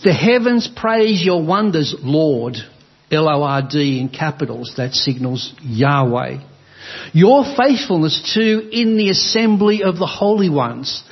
[0.03, 2.57] The heavens praise your wonders, Lord.
[3.13, 6.39] L-O-R-D in capitals, that signals Yahweh.
[7.13, 11.03] Your faithfulness too in the assembly of the holy ones.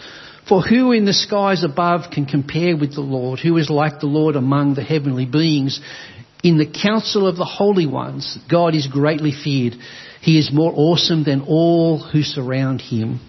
[0.47, 3.39] For who in the skies above can compare with the Lord?
[3.39, 5.79] Who is like the Lord among the heavenly beings?
[6.43, 9.75] In the council of the holy ones, God is greatly feared.
[10.21, 13.19] He is more awesome than all who surround him.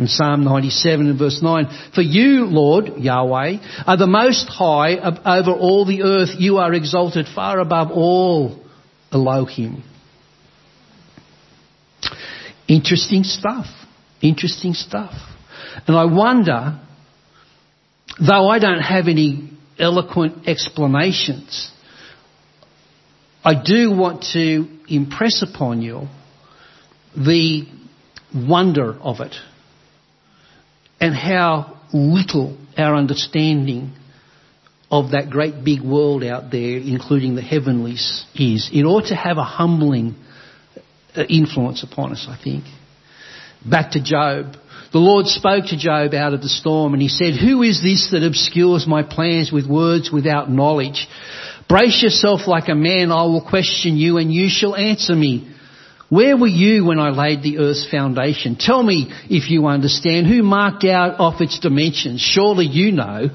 [0.00, 5.50] In Psalm 97 and verse 9, For you, Lord, Yahweh, are the most high over
[5.50, 6.30] all the earth.
[6.38, 8.64] You are exalted far above all
[9.12, 9.84] Elohim.
[12.66, 13.66] Interesting stuff.
[14.22, 15.12] Interesting stuff.
[15.86, 16.80] And I wonder,
[18.18, 21.70] though I don't have any eloquent explanations,
[23.44, 26.08] I do want to impress upon you
[27.14, 27.66] the
[28.34, 29.34] wonder of it
[31.00, 33.92] and how little our understanding
[34.90, 38.70] of that great big world out there, including the heavenlies, is.
[38.72, 40.16] It ought to have a humbling
[41.16, 42.64] uh, influence upon us, I think.
[43.64, 44.56] Back to Job.
[44.92, 48.10] The Lord spoke to Job out of the storm and he said, Who is this
[48.10, 51.06] that obscures my plans with words without knowledge?
[51.68, 55.54] Brace yourself like a man, I will question you and you shall answer me.
[56.10, 58.56] Where were you when I laid the earth's foundation?
[58.56, 60.26] Tell me if you understand.
[60.26, 62.20] Who marked out off its dimensions?
[62.20, 63.28] Surely you know.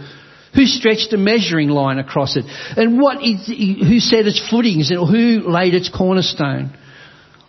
[0.53, 2.45] Who stretched a measuring line across it?
[2.77, 6.77] And what is, who set its footings and who laid its cornerstone?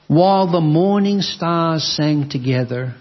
[0.06, 2.94] While the morning stars sang together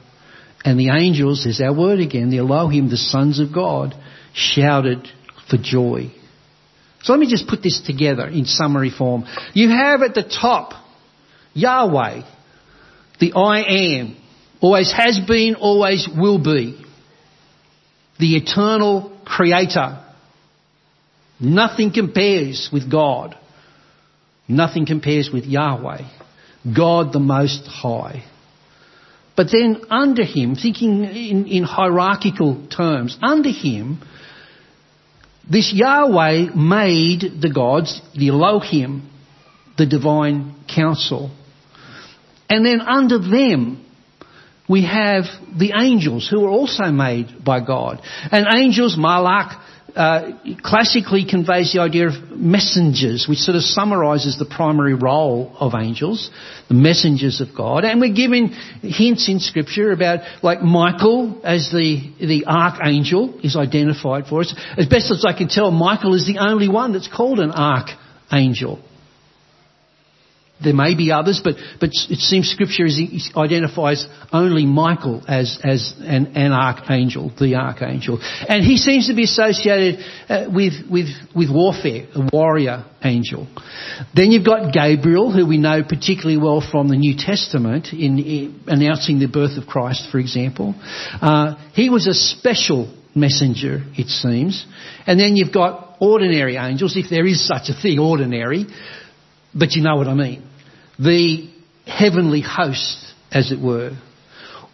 [0.64, 3.96] and the angels, there's our word again, the Elohim, the sons of God,
[4.34, 5.08] shouted
[5.50, 6.12] for joy.
[7.04, 9.26] So let me just put this together in summary form.
[9.54, 10.74] You have at the top
[11.56, 12.22] Yahweh,
[13.22, 14.18] the I am,
[14.60, 16.84] always has been, always will be,
[18.20, 20.04] the eternal creator.
[21.40, 23.38] Nothing compares with God.
[24.50, 26.02] Nothing compares with Yahweh,
[26.76, 28.26] God the Most High.
[29.38, 34.02] But then under him, thinking in, in hierarchical terms, under him,
[35.50, 39.10] this Yahweh made the gods, the Elohim,
[39.78, 41.32] the divine council.
[42.50, 43.86] And then under them,
[44.68, 45.26] we have
[45.58, 48.02] the angels who are also made by God.
[48.32, 49.62] And angels, Malak,
[49.96, 50.32] uh,
[50.62, 56.30] classically conveys the idea of messengers, which sort of summarises the primary role of angels,
[56.68, 57.86] the messengers of God.
[57.86, 58.50] And we're given
[58.82, 64.54] hints in Scripture about, like Michael as the, the archangel is identified for us.
[64.78, 68.80] As best as I can tell, Michael is the only one that's called an archangel.
[70.64, 73.02] There may be others, but, but it seems Scripture is,
[73.36, 78.20] identifies only Michael as, as an, an, archangel, the archangel.
[78.48, 83.48] And he seems to be associated uh, with, with, with warfare, a warrior angel.
[84.16, 88.62] Then you've got Gabriel, who we know particularly well from the New Testament, in, in
[88.68, 90.74] announcing the birth of Christ, for example.
[91.22, 94.66] Uh, he was a special messenger, it seems.
[95.06, 98.68] And then you've got ordinary angels, if there is such a thing, ordinary
[99.56, 100.48] but you know what I mean.
[101.00, 101.50] The
[101.86, 103.92] heavenly host, as it were.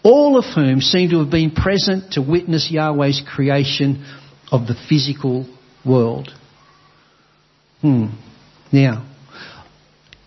[0.04, 4.06] All of whom seem to have been present to witness Yahweh's creation
[4.52, 5.48] of the physical
[5.86, 6.30] world.
[7.82, 8.08] Hmm.
[8.72, 9.08] Now,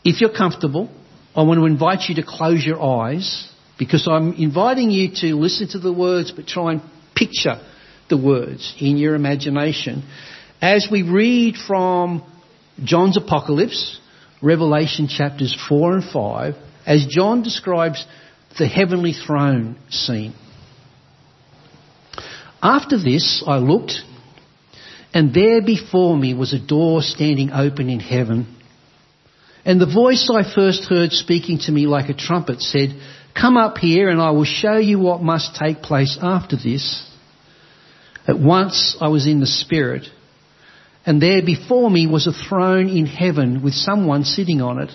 [0.05, 0.91] if you're comfortable,
[1.35, 5.69] I want to invite you to close your eyes because I'm inviting you to listen
[5.71, 6.83] to the words but try and
[7.17, 7.61] picture
[8.09, 10.05] the words in your imagination
[10.61, 12.23] as we read from
[12.83, 13.99] John's Apocalypse
[14.45, 16.55] Revelation chapters 4 and 5
[16.87, 18.05] as John describes
[18.59, 20.35] the heavenly throne scene.
[22.63, 23.95] After this, I looked,
[25.13, 28.55] and there before me was a door standing open in heaven.
[29.65, 32.91] And the voice I first heard speaking to me like a trumpet said,
[33.35, 37.11] Come up here and I will show you what must take place after this.
[38.29, 40.07] At once I was in the Spirit
[41.07, 44.91] and there before me was a throne in heaven with someone sitting on it.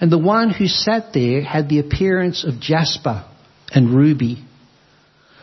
[0.00, 3.24] And the one who sat there had the appearance of jasper
[3.72, 4.44] and ruby.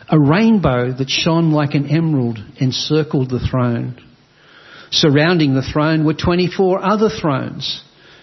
[0.08, 4.02] A rainbow that shone like an emerald encircled the throne.
[4.90, 7.82] Surrounding the throne were 24 other thrones,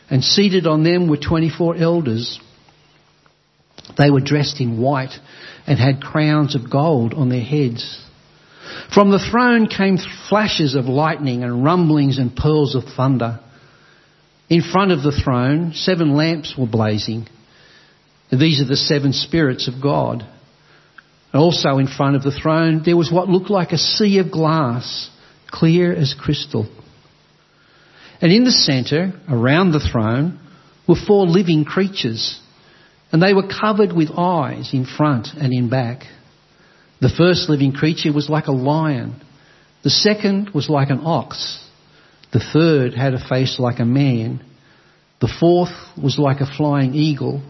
[0.09, 2.39] and seated on them were 24 elders.
[3.97, 5.13] They were dressed in white
[5.67, 8.01] and had crowns of gold on their heads.
[8.93, 9.97] From the throne came
[10.29, 13.39] flashes of lightning and rumblings and pearls of thunder.
[14.49, 17.27] In front of the throne, seven lamps were blazing.
[18.31, 20.25] These are the seven spirits of God.
[21.33, 25.09] Also in front of the throne, there was what looked like a sea of glass,
[25.47, 26.67] clear as crystal.
[28.21, 30.39] And in the centre, around the throne,
[30.87, 32.39] were four living creatures,
[33.11, 36.03] and they were covered with eyes in front and in back.
[37.03, 39.21] The first living creature was like a lion.
[39.83, 41.61] The second was like an ox.
[42.31, 44.41] The third had a face like a man.
[45.19, 47.43] The fourth was like a flying eagle.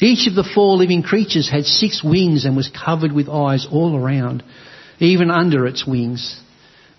[0.00, 3.94] Each of the four living creatures had six wings and was covered with eyes all
[3.94, 4.42] around,
[4.98, 6.40] even under its wings.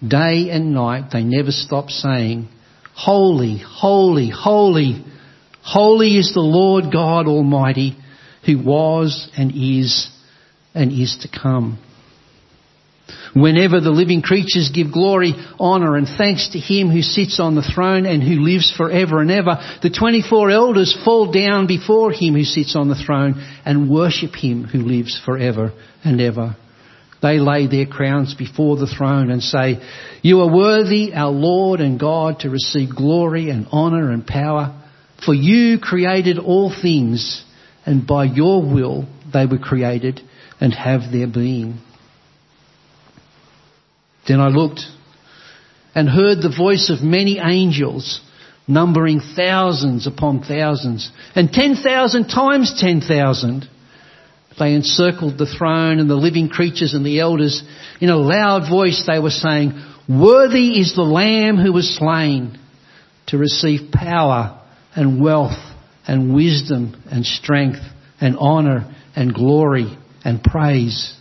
[0.07, 2.47] Day and night they never stopped saying,
[2.93, 5.03] Holy, holy, holy,
[5.63, 7.97] holy is the Lord God Almighty,
[8.45, 10.11] who was and is
[10.79, 11.77] and is to come.
[13.35, 17.69] Whenever the living creatures give glory, honour and thanks to Him who sits on the
[17.75, 22.43] throne and who lives forever and ever, the 24 elders fall down before Him who
[22.43, 26.55] sits on the throne and worship Him who lives forever and ever.
[27.21, 29.81] They lay their crowns before the throne and say,
[30.21, 34.81] You are worthy, our Lord and God, to receive glory and honour and power,
[35.25, 37.43] for you created all things,
[37.85, 40.21] and by your will they were created
[40.59, 41.79] and have their being.
[44.27, 44.81] Then I looked
[45.95, 48.21] and heard the voice of many angels,
[48.67, 53.67] numbering thousands upon thousands, and 10,000 times 10,000.
[54.59, 57.63] They encircled the throne and the living creatures and the elders.
[58.01, 59.73] In a loud voice they were saying,
[60.07, 62.59] Worthy is the Lamb who was slain
[63.27, 64.61] to receive power
[64.95, 65.57] and wealth
[66.07, 67.79] and wisdom and strength
[68.19, 71.15] and honour and glory and praise.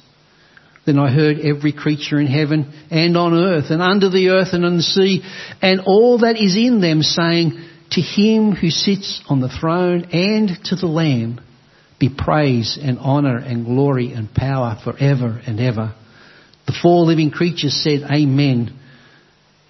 [0.87, 4.65] Then I heard every creature in heaven and on earth and under the earth and
[4.65, 5.23] in the sea
[5.61, 10.49] and all that is in them saying, To him who sits on the throne and
[10.65, 11.41] to the Lamb
[11.99, 15.95] be praise and honour and glory and power forever and ever.
[16.67, 18.79] The four living creatures said, Amen.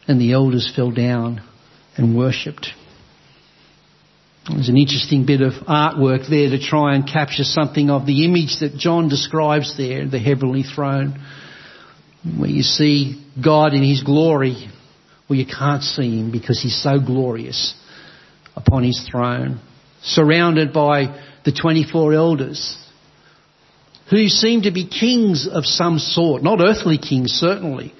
[0.06, 1.42] And the elders fell down
[1.96, 2.68] and worshipped.
[4.50, 8.60] There's an interesting bit of artwork there to try and capture something of the image
[8.60, 11.22] that John describes there, the heavenly throne,
[12.38, 14.70] where you see God in his glory.
[15.28, 17.74] Well, you can't see him because he's so glorious
[18.56, 19.60] upon his throne,
[20.02, 22.78] surrounded by the 24 elders
[24.08, 27.92] who seem to be kings of some sort, not earthly kings certainly,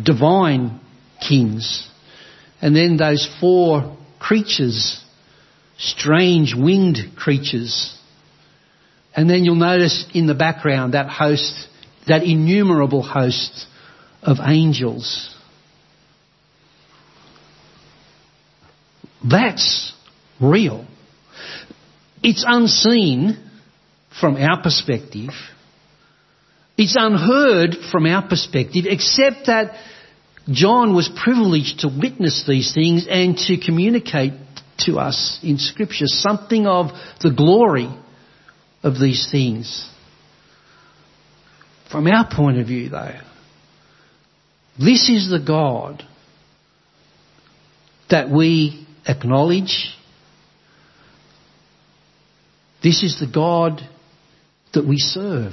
[0.00, 0.80] divine
[1.26, 1.88] kings.
[2.60, 5.00] And then those four creatures
[5.78, 7.96] strange winged creatures.
[9.14, 11.68] And then you'll notice in the background that host,
[12.06, 13.66] that innumerable host
[14.22, 15.34] of angels.
[19.28, 19.92] That's
[20.40, 20.86] real.
[22.22, 23.38] It's unseen
[24.20, 25.30] from our perspective.
[26.76, 29.72] It's unheard from our perspective, except that
[30.50, 34.32] John was privileged to witness these things and to communicate
[34.80, 36.86] to us in Scripture something of
[37.22, 37.88] the glory
[38.82, 39.90] of these things.
[41.90, 43.20] From our point of view, though,
[44.78, 46.02] this is the God
[48.10, 49.94] that we acknowledge.
[52.82, 53.80] This is the God
[54.74, 55.52] that we serve.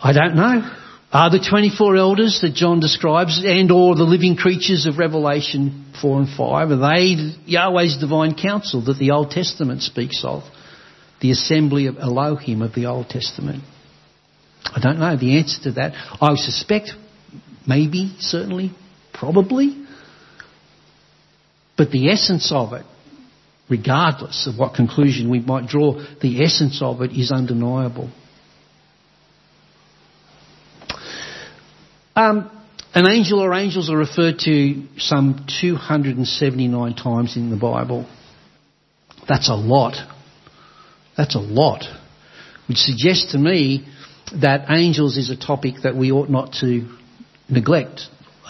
[0.00, 0.77] I don't know.
[1.10, 6.18] Are the 24 elders that John describes and or the living creatures of Revelation 4
[6.18, 7.14] and 5, are they
[7.46, 10.42] Yahweh's divine council that the Old Testament speaks of?
[11.22, 13.64] The assembly of Elohim of the Old Testament?
[14.64, 15.94] I don't know the answer to that.
[16.20, 16.90] I suspect,
[17.66, 18.72] maybe, certainly,
[19.14, 19.82] probably.
[21.78, 22.84] But the essence of it,
[23.70, 28.10] regardless of what conclusion we might draw, the essence of it is undeniable.
[32.18, 32.50] Um,
[32.94, 38.10] an angel or angels are referred to some 279 times in the Bible.
[39.28, 39.94] That's a lot.
[41.16, 41.84] That's a lot.
[42.68, 43.86] Which suggests to me
[44.40, 46.88] that angels is a topic that we ought not to
[47.48, 48.00] neglect,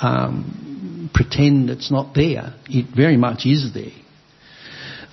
[0.01, 2.55] um, pretend it's not there.
[2.71, 3.93] It very much is there.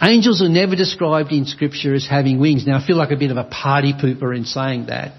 [0.02, 2.66] Angels are never described in Scripture as having wings.
[2.66, 5.12] Now I feel like a bit of a party pooper in saying that.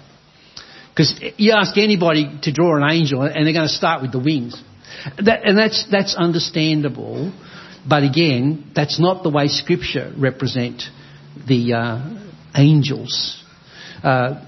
[0.97, 4.19] Because you ask anybody to draw an angel and they're going to start with the
[4.19, 4.59] wings.
[5.23, 7.31] That, and that's, that's understandable.
[7.87, 10.81] But again, that's not the way Scripture represent
[11.47, 12.25] the uh,
[12.55, 13.43] angels.
[14.03, 14.43] Uh,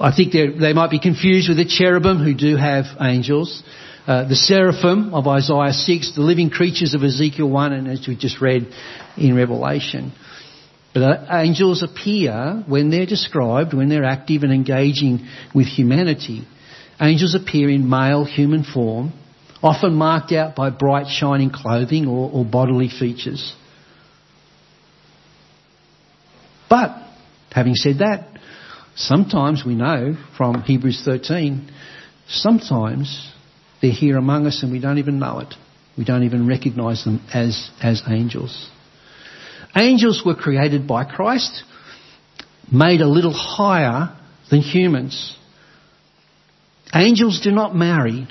[0.00, 3.62] I think they might be confused with the cherubim who do have angels.
[4.04, 8.16] Uh, the seraphim of Isaiah 6, the living creatures of Ezekiel 1, and as we
[8.16, 8.66] just read
[9.16, 10.12] in Revelation.
[10.94, 16.46] But uh, angels appear when they're described, when they're active and engaging with humanity.
[17.00, 19.12] Angels appear in male human form,
[19.62, 23.54] often marked out by bright shining clothing or, or bodily features.
[26.68, 26.90] But,
[27.52, 28.28] having said that,
[28.94, 31.70] sometimes we know from Hebrews 13,
[32.28, 33.32] sometimes
[33.80, 35.54] they're here among us and we don't even know it.
[35.96, 38.70] We don't even recognise them as, as angels.
[39.76, 41.62] Angels were created by Christ,
[42.72, 44.16] made a little higher
[44.50, 45.36] than humans.
[46.94, 48.26] Angels do not marry.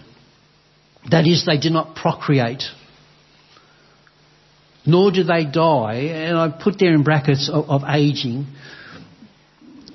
[1.12, 2.64] That is, they do not procreate.
[4.86, 5.96] Nor do they die.
[5.96, 8.48] And I put there in brackets of, of aging.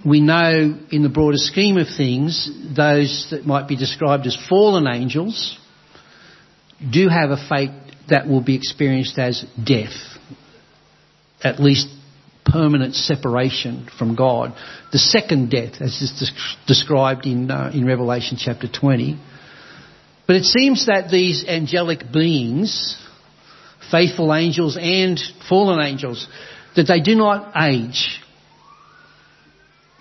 [0.05, 4.87] We know in the broader scheme of things, those that might be described as fallen
[4.87, 5.59] angels
[6.93, 7.71] do have a fate
[8.09, 10.12] that will be experienced as death
[11.43, 11.89] at least
[12.45, 14.55] permanent separation from God.
[14.93, 16.33] The second death, as is
[16.67, 19.19] described in, uh, in Revelation chapter 20.
[20.27, 22.97] But it seems that these angelic beings,
[23.91, 26.27] faithful angels and fallen angels,
[26.77, 28.21] that they do not age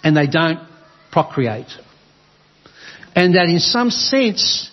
[0.03, 0.59] and they don't
[1.11, 1.71] procreate.
[3.15, 4.71] And that in some sense,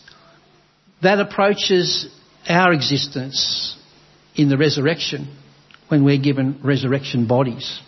[1.03, 2.09] that approaches
[2.49, 3.77] our existence
[4.35, 5.37] in the resurrection
[5.89, 7.81] when we're given resurrection bodies.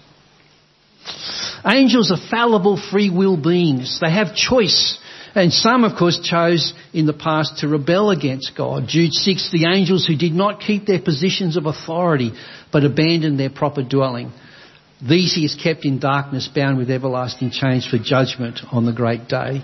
[1.65, 3.99] Angels are fallible free will beings.
[4.01, 4.99] They have choice.
[5.35, 8.85] And some, of course, chose in the past to rebel against God.
[8.89, 12.33] Jude 6, the angels who did not keep their positions of authority,
[12.73, 14.33] but abandoned their proper dwelling.
[15.07, 19.29] These he has kept in darkness, bound with everlasting chains for judgment on the great
[19.29, 19.63] day.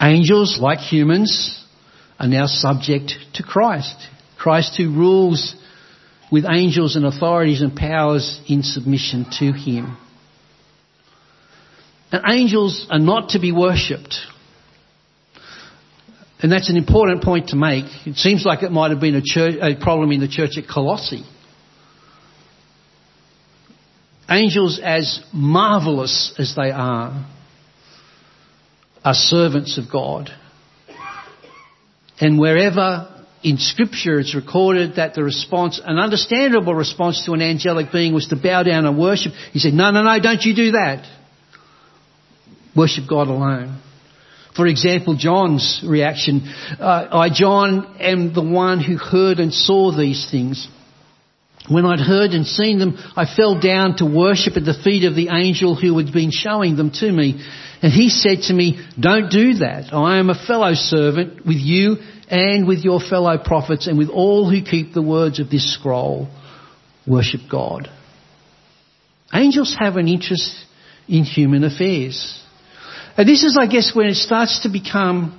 [0.00, 1.64] Angels, like humans,
[2.18, 3.96] are now subject to Christ.
[4.38, 5.56] Christ who rules
[6.32, 9.98] with angels and authorities and powers in submission to him.
[12.10, 14.16] And angels are not to be worshipped.
[16.40, 17.84] And that's an important point to make.
[18.06, 20.64] It seems like it might have been a, church, a problem in the church at
[20.66, 21.24] Colossae.
[24.28, 27.26] Angels, as marvellous as they are,
[29.04, 30.30] are servants of God.
[32.18, 33.11] And wherever
[33.42, 38.28] in scripture it's recorded that the response, an understandable response to an angelic being was
[38.28, 41.06] to bow down and worship, he said, no, no, no, don't you do that.
[42.76, 43.80] Worship God alone.
[44.56, 46.42] For example, John's reaction,
[46.78, 50.68] uh, I, John, am the one who heard and saw these things.
[51.70, 55.14] When I'd heard and seen them, I fell down to worship at the feet of
[55.14, 57.42] the angel who had been showing them to me.
[57.80, 59.92] And he said to me, don't do that.
[59.92, 61.96] I am a fellow servant with you
[62.32, 66.28] and with your fellow prophets and with all who keep the words of this scroll.
[67.06, 67.90] Worship God.
[69.34, 70.56] Angels have an interest
[71.06, 72.42] in human affairs.
[73.18, 75.38] And this is, I guess, when it starts to become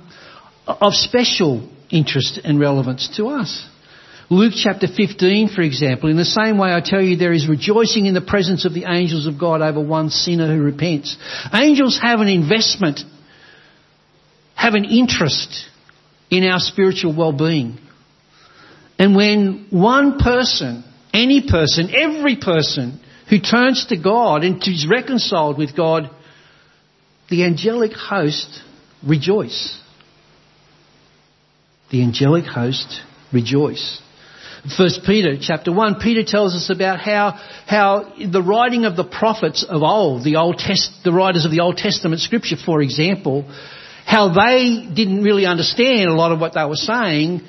[0.68, 3.68] of special interest and relevance to us.
[4.30, 8.06] Luke chapter 15, for example, in the same way I tell you there is rejoicing
[8.06, 11.16] in the presence of the angels of God over one sinner who repents.
[11.52, 13.00] Angels have an investment,
[14.54, 15.68] have an interest
[16.34, 17.78] in our spiritual well-being.
[18.98, 20.82] And when one person,
[21.12, 26.10] any person, every person who turns to God and is reconciled with God
[27.30, 28.60] the angelic host
[29.06, 29.80] rejoice.
[31.92, 33.00] The angelic host
[33.32, 34.00] rejoice.
[34.76, 39.64] First Peter chapter 1, Peter tells us about how, how the writing of the prophets
[39.68, 43.44] of old, the Old Test, the writers of the Old Testament scripture, for example,
[44.06, 47.42] how they didn't really understand a lot of what they were saying,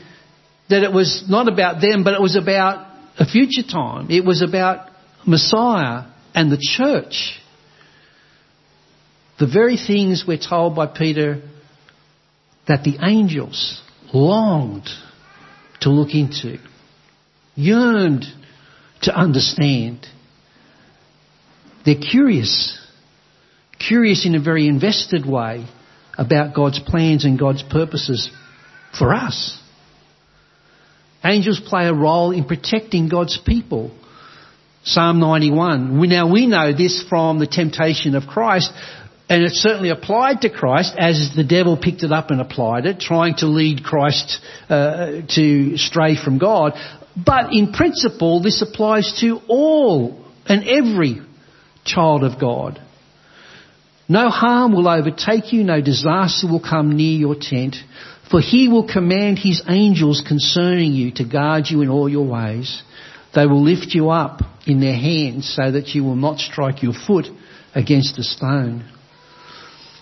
[0.70, 2.88] that it was not about them, but it was about
[3.20, 4.10] a future time.
[4.10, 4.90] It was about
[5.26, 7.40] Messiah and the church.
[9.40, 11.42] The very things we're told by Peter
[12.68, 13.82] that the angels
[14.14, 14.88] longed
[15.82, 16.58] to look into,
[17.54, 18.26] yearned
[19.04, 20.08] to understand.
[21.86, 22.80] They're curious,
[23.78, 25.68] curious in a very invested way
[26.18, 28.30] about God's plans and God's purposes
[28.98, 29.60] for us.
[31.24, 33.92] Angels play a role in protecting God's people.
[34.84, 36.08] Psalm 91.
[36.08, 38.72] Now we know this from the temptation of Christ,
[39.28, 43.00] and it certainly applied to Christ as the devil picked it up and applied it,
[43.00, 44.40] trying to lead Christ
[44.70, 46.74] uh, to stray from God.
[47.16, 51.22] But in principle, this applies to all and every
[51.86, 52.80] child of God.
[54.08, 57.76] No harm will overtake you, no disaster will come near your tent,
[58.30, 62.84] for he will command his angels concerning you to guard you in all your ways.
[63.34, 66.94] They will lift you up in their hands so that you will not strike your
[66.94, 67.26] foot
[67.74, 68.86] against a stone.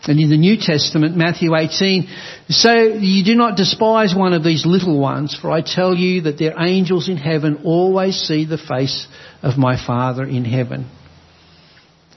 [0.06, 2.10] And in the New Testament, Matthew 18,
[2.50, 6.38] so you do not despise one of these little ones, for I tell you that
[6.38, 9.08] their angels in heaven always see the face
[9.42, 10.90] of my Father in heaven.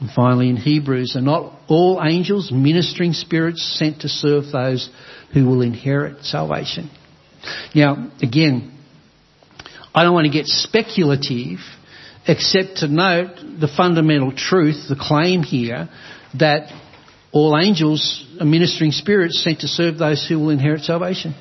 [0.00, 4.90] And finally in Hebrews, are not all angels ministering spirits sent to serve those
[5.32, 6.90] who will inherit salvation?
[7.74, 8.72] Now, again,
[9.94, 11.60] I don't want to get speculative,
[12.26, 15.88] except to note the fundamental truth, the claim here,
[16.38, 16.70] that
[17.32, 21.34] all angels are ministering spirits sent to serve those who will inherit salvation.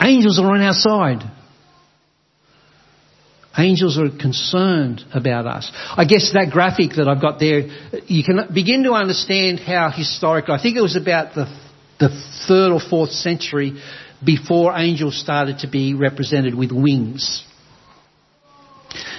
[0.00, 1.22] Angels are on our side.
[3.58, 5.70] Angels are concerned about us.
[5.74, 7.60] I guess that graphic that I've got there,
[8.06, 11.46] you can begin to understand how historically, I think it was about the,
[11.98, 12.10] the
[12.46, 13.80] third or fourth century
[14.24, 17.44] before angels started to be represented with wings.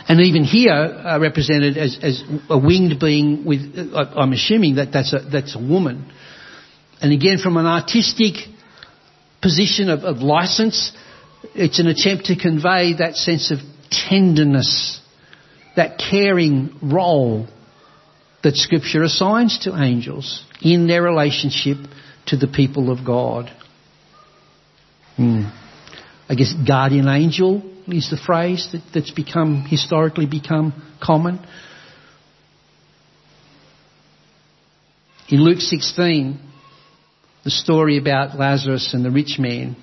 [0.07, 4.91] And even here, uh, represented as, as, a winged being with, uh, I'm assuming that
[4.91, 6.11] that's a, that's a woman.
[7.01, 8.35] And again, from an artistic
[9.41, 10.91] position of, of license,
[11.53, 13.59] it's an attempt to convey that sense of
[13.91, 14.99] tenderness,
[15.75, 17.47] that caring role
[18.43, 21.77] that Scripture assigns to angels in their relationship
[22.27, 23.51] to the people of God.
[25.15, 25.43] Hmm.
[26.29, 31.39] I guess guardian angel is the phrase that, that's become historically become common.
[35.29, 36.39] In Luke 16,
[37.43, 39.75] the story about Lazarus and the rich man,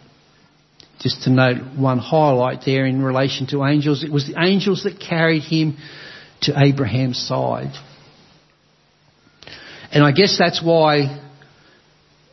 [1.01, 5.01] just to note one highlight there in relation to angels, it was the angels that
[5.01, 5.77] carried him
[6.43, 7.73] to Abraham's side.
[9.93, 11.21] And I guess that's why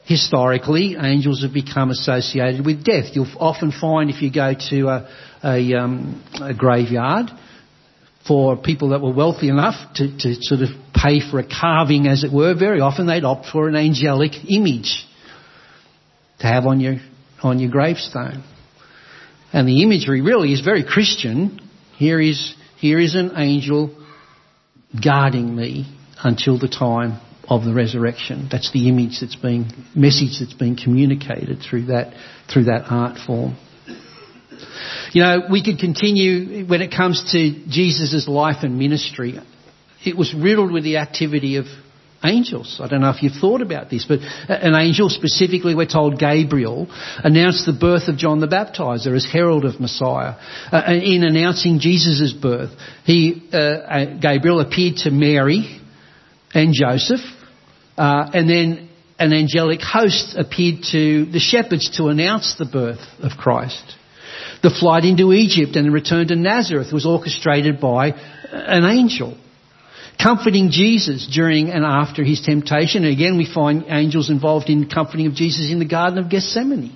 [0.05, 3.05] historically angels have become associated with death.
[3.14, 5.09] You'll often find if you go to a,
[5.43, 7.30] a, um, a graveyard
[8.28, 12.24] for people that were wealthy enough to, to sort of pay for a carving, as
[12.24, 15.05] it were, very often they'd opt for an angelic image.
[16.39, 16.95] to have on your,
[17.41, 18.43] on your gravestone.
[19.53, 21.59] And the imagery really is very Christian.
[21.97, 23.95] Here is, here is an angel
[25.03, 25.85] guarding me
[26.23, 28.47] until the time of the resurrection.
[28.49, 32.13] That's the image that's being, message that's being communicated through that,
[32.51, 33.57] through that art form.
[35.11, 39.37] You know, we could continue when it comes to Jesus' life and ministry.
[40.05, 41.65] It was riddled with the activity of
[42.24, 42.80] angels.
[42.82, 46.88] I don't know if you've thought about this, but an angel, specifically we're told Gabriel,
[47.24, 50.36] announced the birth of John the Baptizer as herald of Messiah.
[50.72, 52.72] Uh, in announcing Jesus' birth,
[53.05, 55.82] he, uh, uh, Gabriel appeared to Mary
[56.53, 57.22] and Joseph,
[57.97, 63.32] uh, and then an angelic host appeared to the shepherds to announce the birth of
[63.38, 63.95] Christ.
[64.63, 68.13] The flight into Egypt and the return to Nazareth was orchestrated by
[68.51, 69.38] an angel
[70.22, 73.03] comforting Jesus during and after his temptation.
[73.03, 76.95] And again, we find angels involved in comforting of Jesus in the Garden of Gethsemane.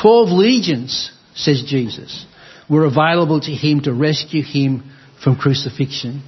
[0.00, 2.26] Twelve legions, says Jesus,
[2.68, 4.90] were available to him to rescue him
[5.22, 6.22] from crucifixion.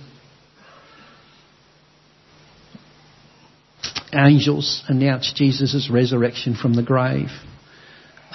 [4.12, 7.28] Angels announced Jesus' resurrection from the grave.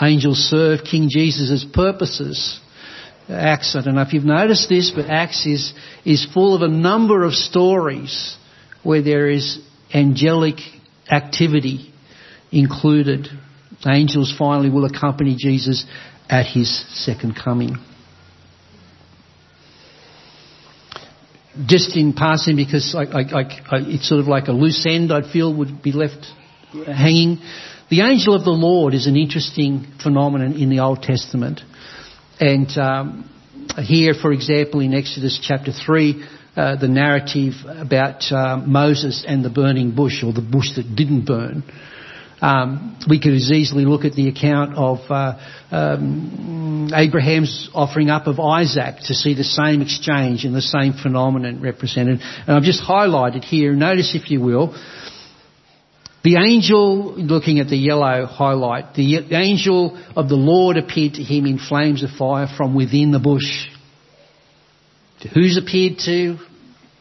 [0.01, 2.59] Angels served King Jesus' purposes
[3.29, 6.67] Acts, I don't know if you've noticed this, but Acts is, is full of a
[6.67, 8.37] number of stories
[8.83, 9.59] where there is
[9.93, 10.57] angelic
[11.09, 11.93] activity
[12.51, 13.27] included.
[13.85, 15.85] Angels finally will accompany Jesus
[16.29, 17.77] at his second coming.
[21.65, 25.31] Just in passing, because I, I, I, it's sort of like a loose end I
[25.31, 26.25] feel would be left
[26.85, 27.39] hanging.
[27.89, 31.61] The angel of the Lord is an interesting phenomenon in the Old Testament.
[32.39, 33.29] And um,
[33.77, 36.23] here, for example, in Exodus chapter 3,
[36.55, 41.25] uh, the narrative about uh, Moses and the burning bush, or the bush that didn't
[41.25, 41.63] burn.
[42.41, 45.39] Um, we could as easily look at the account of uh,
[45.71, 51.61] um, Abraham's offering up of Isaac to see the same exchange and the same phenomenon
[51.61, 52.19] represented.
[52.21, 54.75] And I've just highlighted here, notice if you will,
[56.23, 61.45] the angel, looking at the yellow highlight, the angel of the Lord appeared to him
[61.45, 63.67] in flames of fire from within the bush.
[65.21, 66.37] To Who's appeared to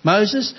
[0.03, 0.53] Moses?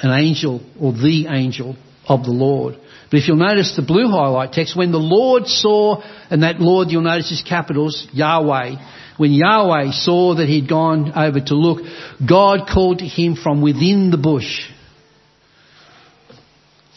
[0.00, 1.76] An angel or the angel
[2.08, 2.74] of the Lord.
[3.10, 6.88] But if you'll notice the blue highlight text, when the Lord saw, and that Lord
[6.90, 8.76] you'll notice is capitals, Yahweh,
[9.16, 11.84] when Yahweh saw that he'd gone over to look,
[12.28, 14.68] God called to him from within the bush.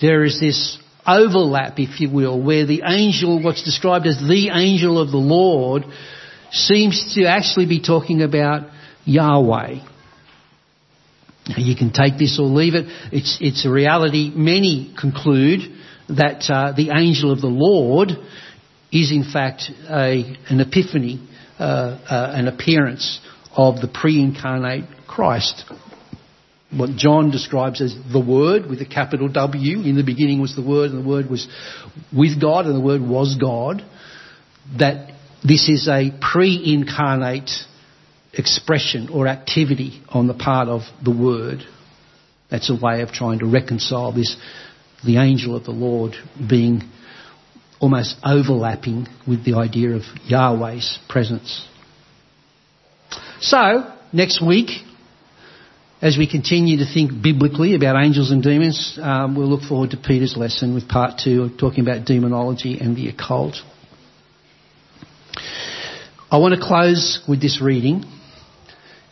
[0.02, 5.00] There is this overlap, if you will, where the angel, what's described as the angel
[5.02, 5.84] of the Lord,
[6.52, 8.70] seems to actually be talking about
[9.06, 9.76] Yahweh.
[11.48, 12.86] Now you can take this or leave it.
[13.12, 14.32] It's, it's a reality.
[14.34, 15.62] Many conclude
[16.10, 18.12] that uh, the angel of the Lord
[18.92, 21.28] is in fact a, an epiphany,
[21.58, 23.20] uh, uh, an appearance
[23.56, 25.64] of the pre-incarnate Christ
[26.72, 29.82] what John describes as the Word with a capital W.
[29.82, 31.48] In the beginning was the Word, and the Word was
[32.16, 33.84] with God, and the Word was God.
[34.80, 35.14] That
[35.44, 37.50] this is a pre-incarnate
[38.34, 41.64] expression or activity on the part of the Word.
[42.50, 44.36] That's a way of trying to reconcile this,
[45.06, 46.14] the angel of the Lord
[46.50, 46.84] being
[47.80, 51.68] almost overlapping with the idea of Yahweh's presence.
[53.40, 54.70] So, next week,
[56.02, 59.98] as we continue to think biblically about angels and demons, um, we'll look forward to
[59.98, 63.58] Peter's lesson with part two, talking about demonology and the occult.
[66.32, 68.04] I want to close with this reading,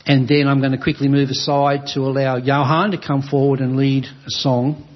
[0.08, 3.78] and then I'm going to quickly move aside to allow Johan to come forward and
[3.78, 4.88] lead a song,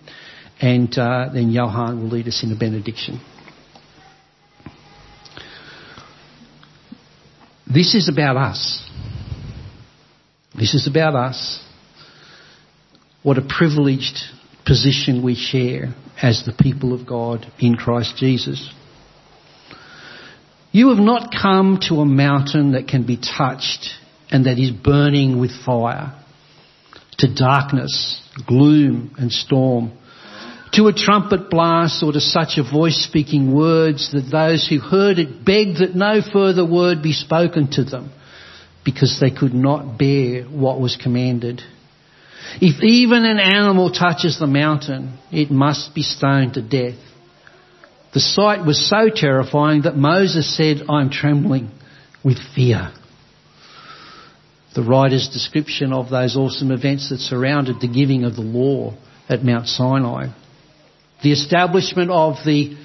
[0.60, 3.22] and uh, then Johan will lead us in a benediction.
[7.72, 8.90] This is about us.
[10.56, 11.64] This is about us
[13.24, 14.18] what a privileged
[14.66, 18.72] position we share as the people of God in Christ Jesus.
[20.72, 23.90] You have not come to a mountain that can be touched
[24.30, 26.20] and that is burning with fire,
[27.20, 29.94] to darkness, gloom and storm,
[30.74, 35.20] to a trumpet blast or to such a voice speaking words that those who heard
[35.20, 38.12] it begged that no further word be spoken to them
[38.84, 41.62] because they could not bear what was commanded.
[42.62, 47.00] If even an animal touches the mountain, it must be stoned to death.
[48.14, 51.72] The sight was so terrifying that Moses said, I'm trembling
[52.24, 52.92] with fear.
[54.76, 58.96] The writer's description of those awesome events that surrounded the giving of the law
[59.30, 60.28] at Mount Sinai.
[61.22, 62.76] The establishment of the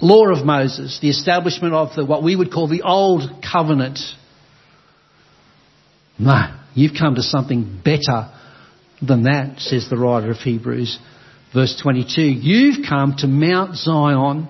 [0.00, 3.98] law of Moses, the establishment of the, what we would call the old covenant.
[6.18, 8.30] No, you've come to something better
[9.02, 10.98] than that, says the writer of Hebrews.
[11.52, 14.48] Verse 22, you've come to Mount Zion,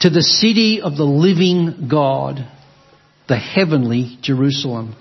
[0.00, 2.48] to the city of the living God,
[3.28, 4.94] the heavenly Jerusalem.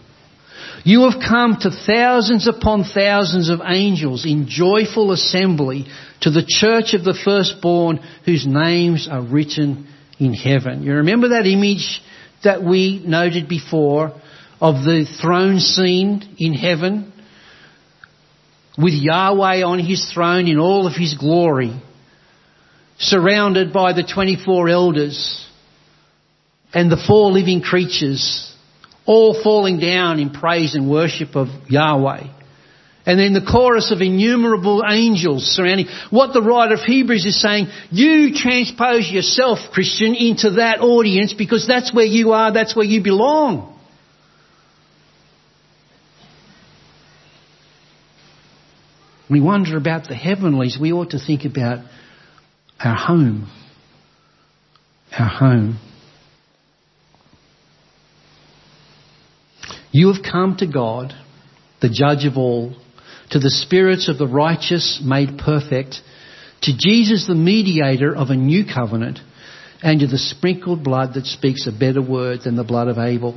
[0.84, 5.86] You have come to thousands upon thousands of angels in joyful assembly
[6.22, 9.88] to the church of the firstborn whose names are written
[10.20, 10.84] in heaven.
[10.84, 12.02] You remember that image
[12.44, 14.20] that we noted before
[14.60, 17.14] of the throne scene in heaven?
[18.78, 21.82] With Yahweh on his throne in all of his glory,
[23.00, 25.48] surrounded by the 24 elders
[26.74, 28.54] and the four living creatures,
[29.06, 32.28] all falling down in praise and worship of Yahweh.
[33.06, 35.88] And then the chorus of innumerable angels surrounding.
[36.10, 41.66] What the writer of Hebrews is saying, you transpose yourself, Christian, into that audience because
[41.66, 43.77] that's where you are, that's where you belong.
[49.30, 51.80] We wonder about the heavenlies, we ought to think about
[52.80, 53.52] our home.
[55.18, 55.80] Our home.
[59.92, 61.14] You have come to God,
[61.82, 62.76] the judge of all,
[63.32, 65.96] to the spirits of the righteous made perfect,
[66.62, 69.20] to Jesus the mediator of a new covenant,
[69.82, 73.36] and to the sprinkled blood that speaks a better word than the blood of Abel.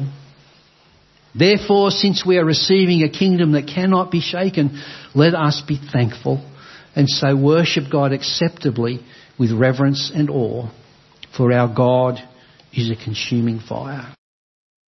[1.38, 4.82] Therefore, since we are receiving a kingdom that cannot be shaken,
[5.14, 6.44] let us be thankful
[6.94, 9.00] and so worship God acceptably
[9.38, 10.68] with reverence and awe,
[11.36, 12.18] for our God
[12.72, 14.14] is a consuming fire.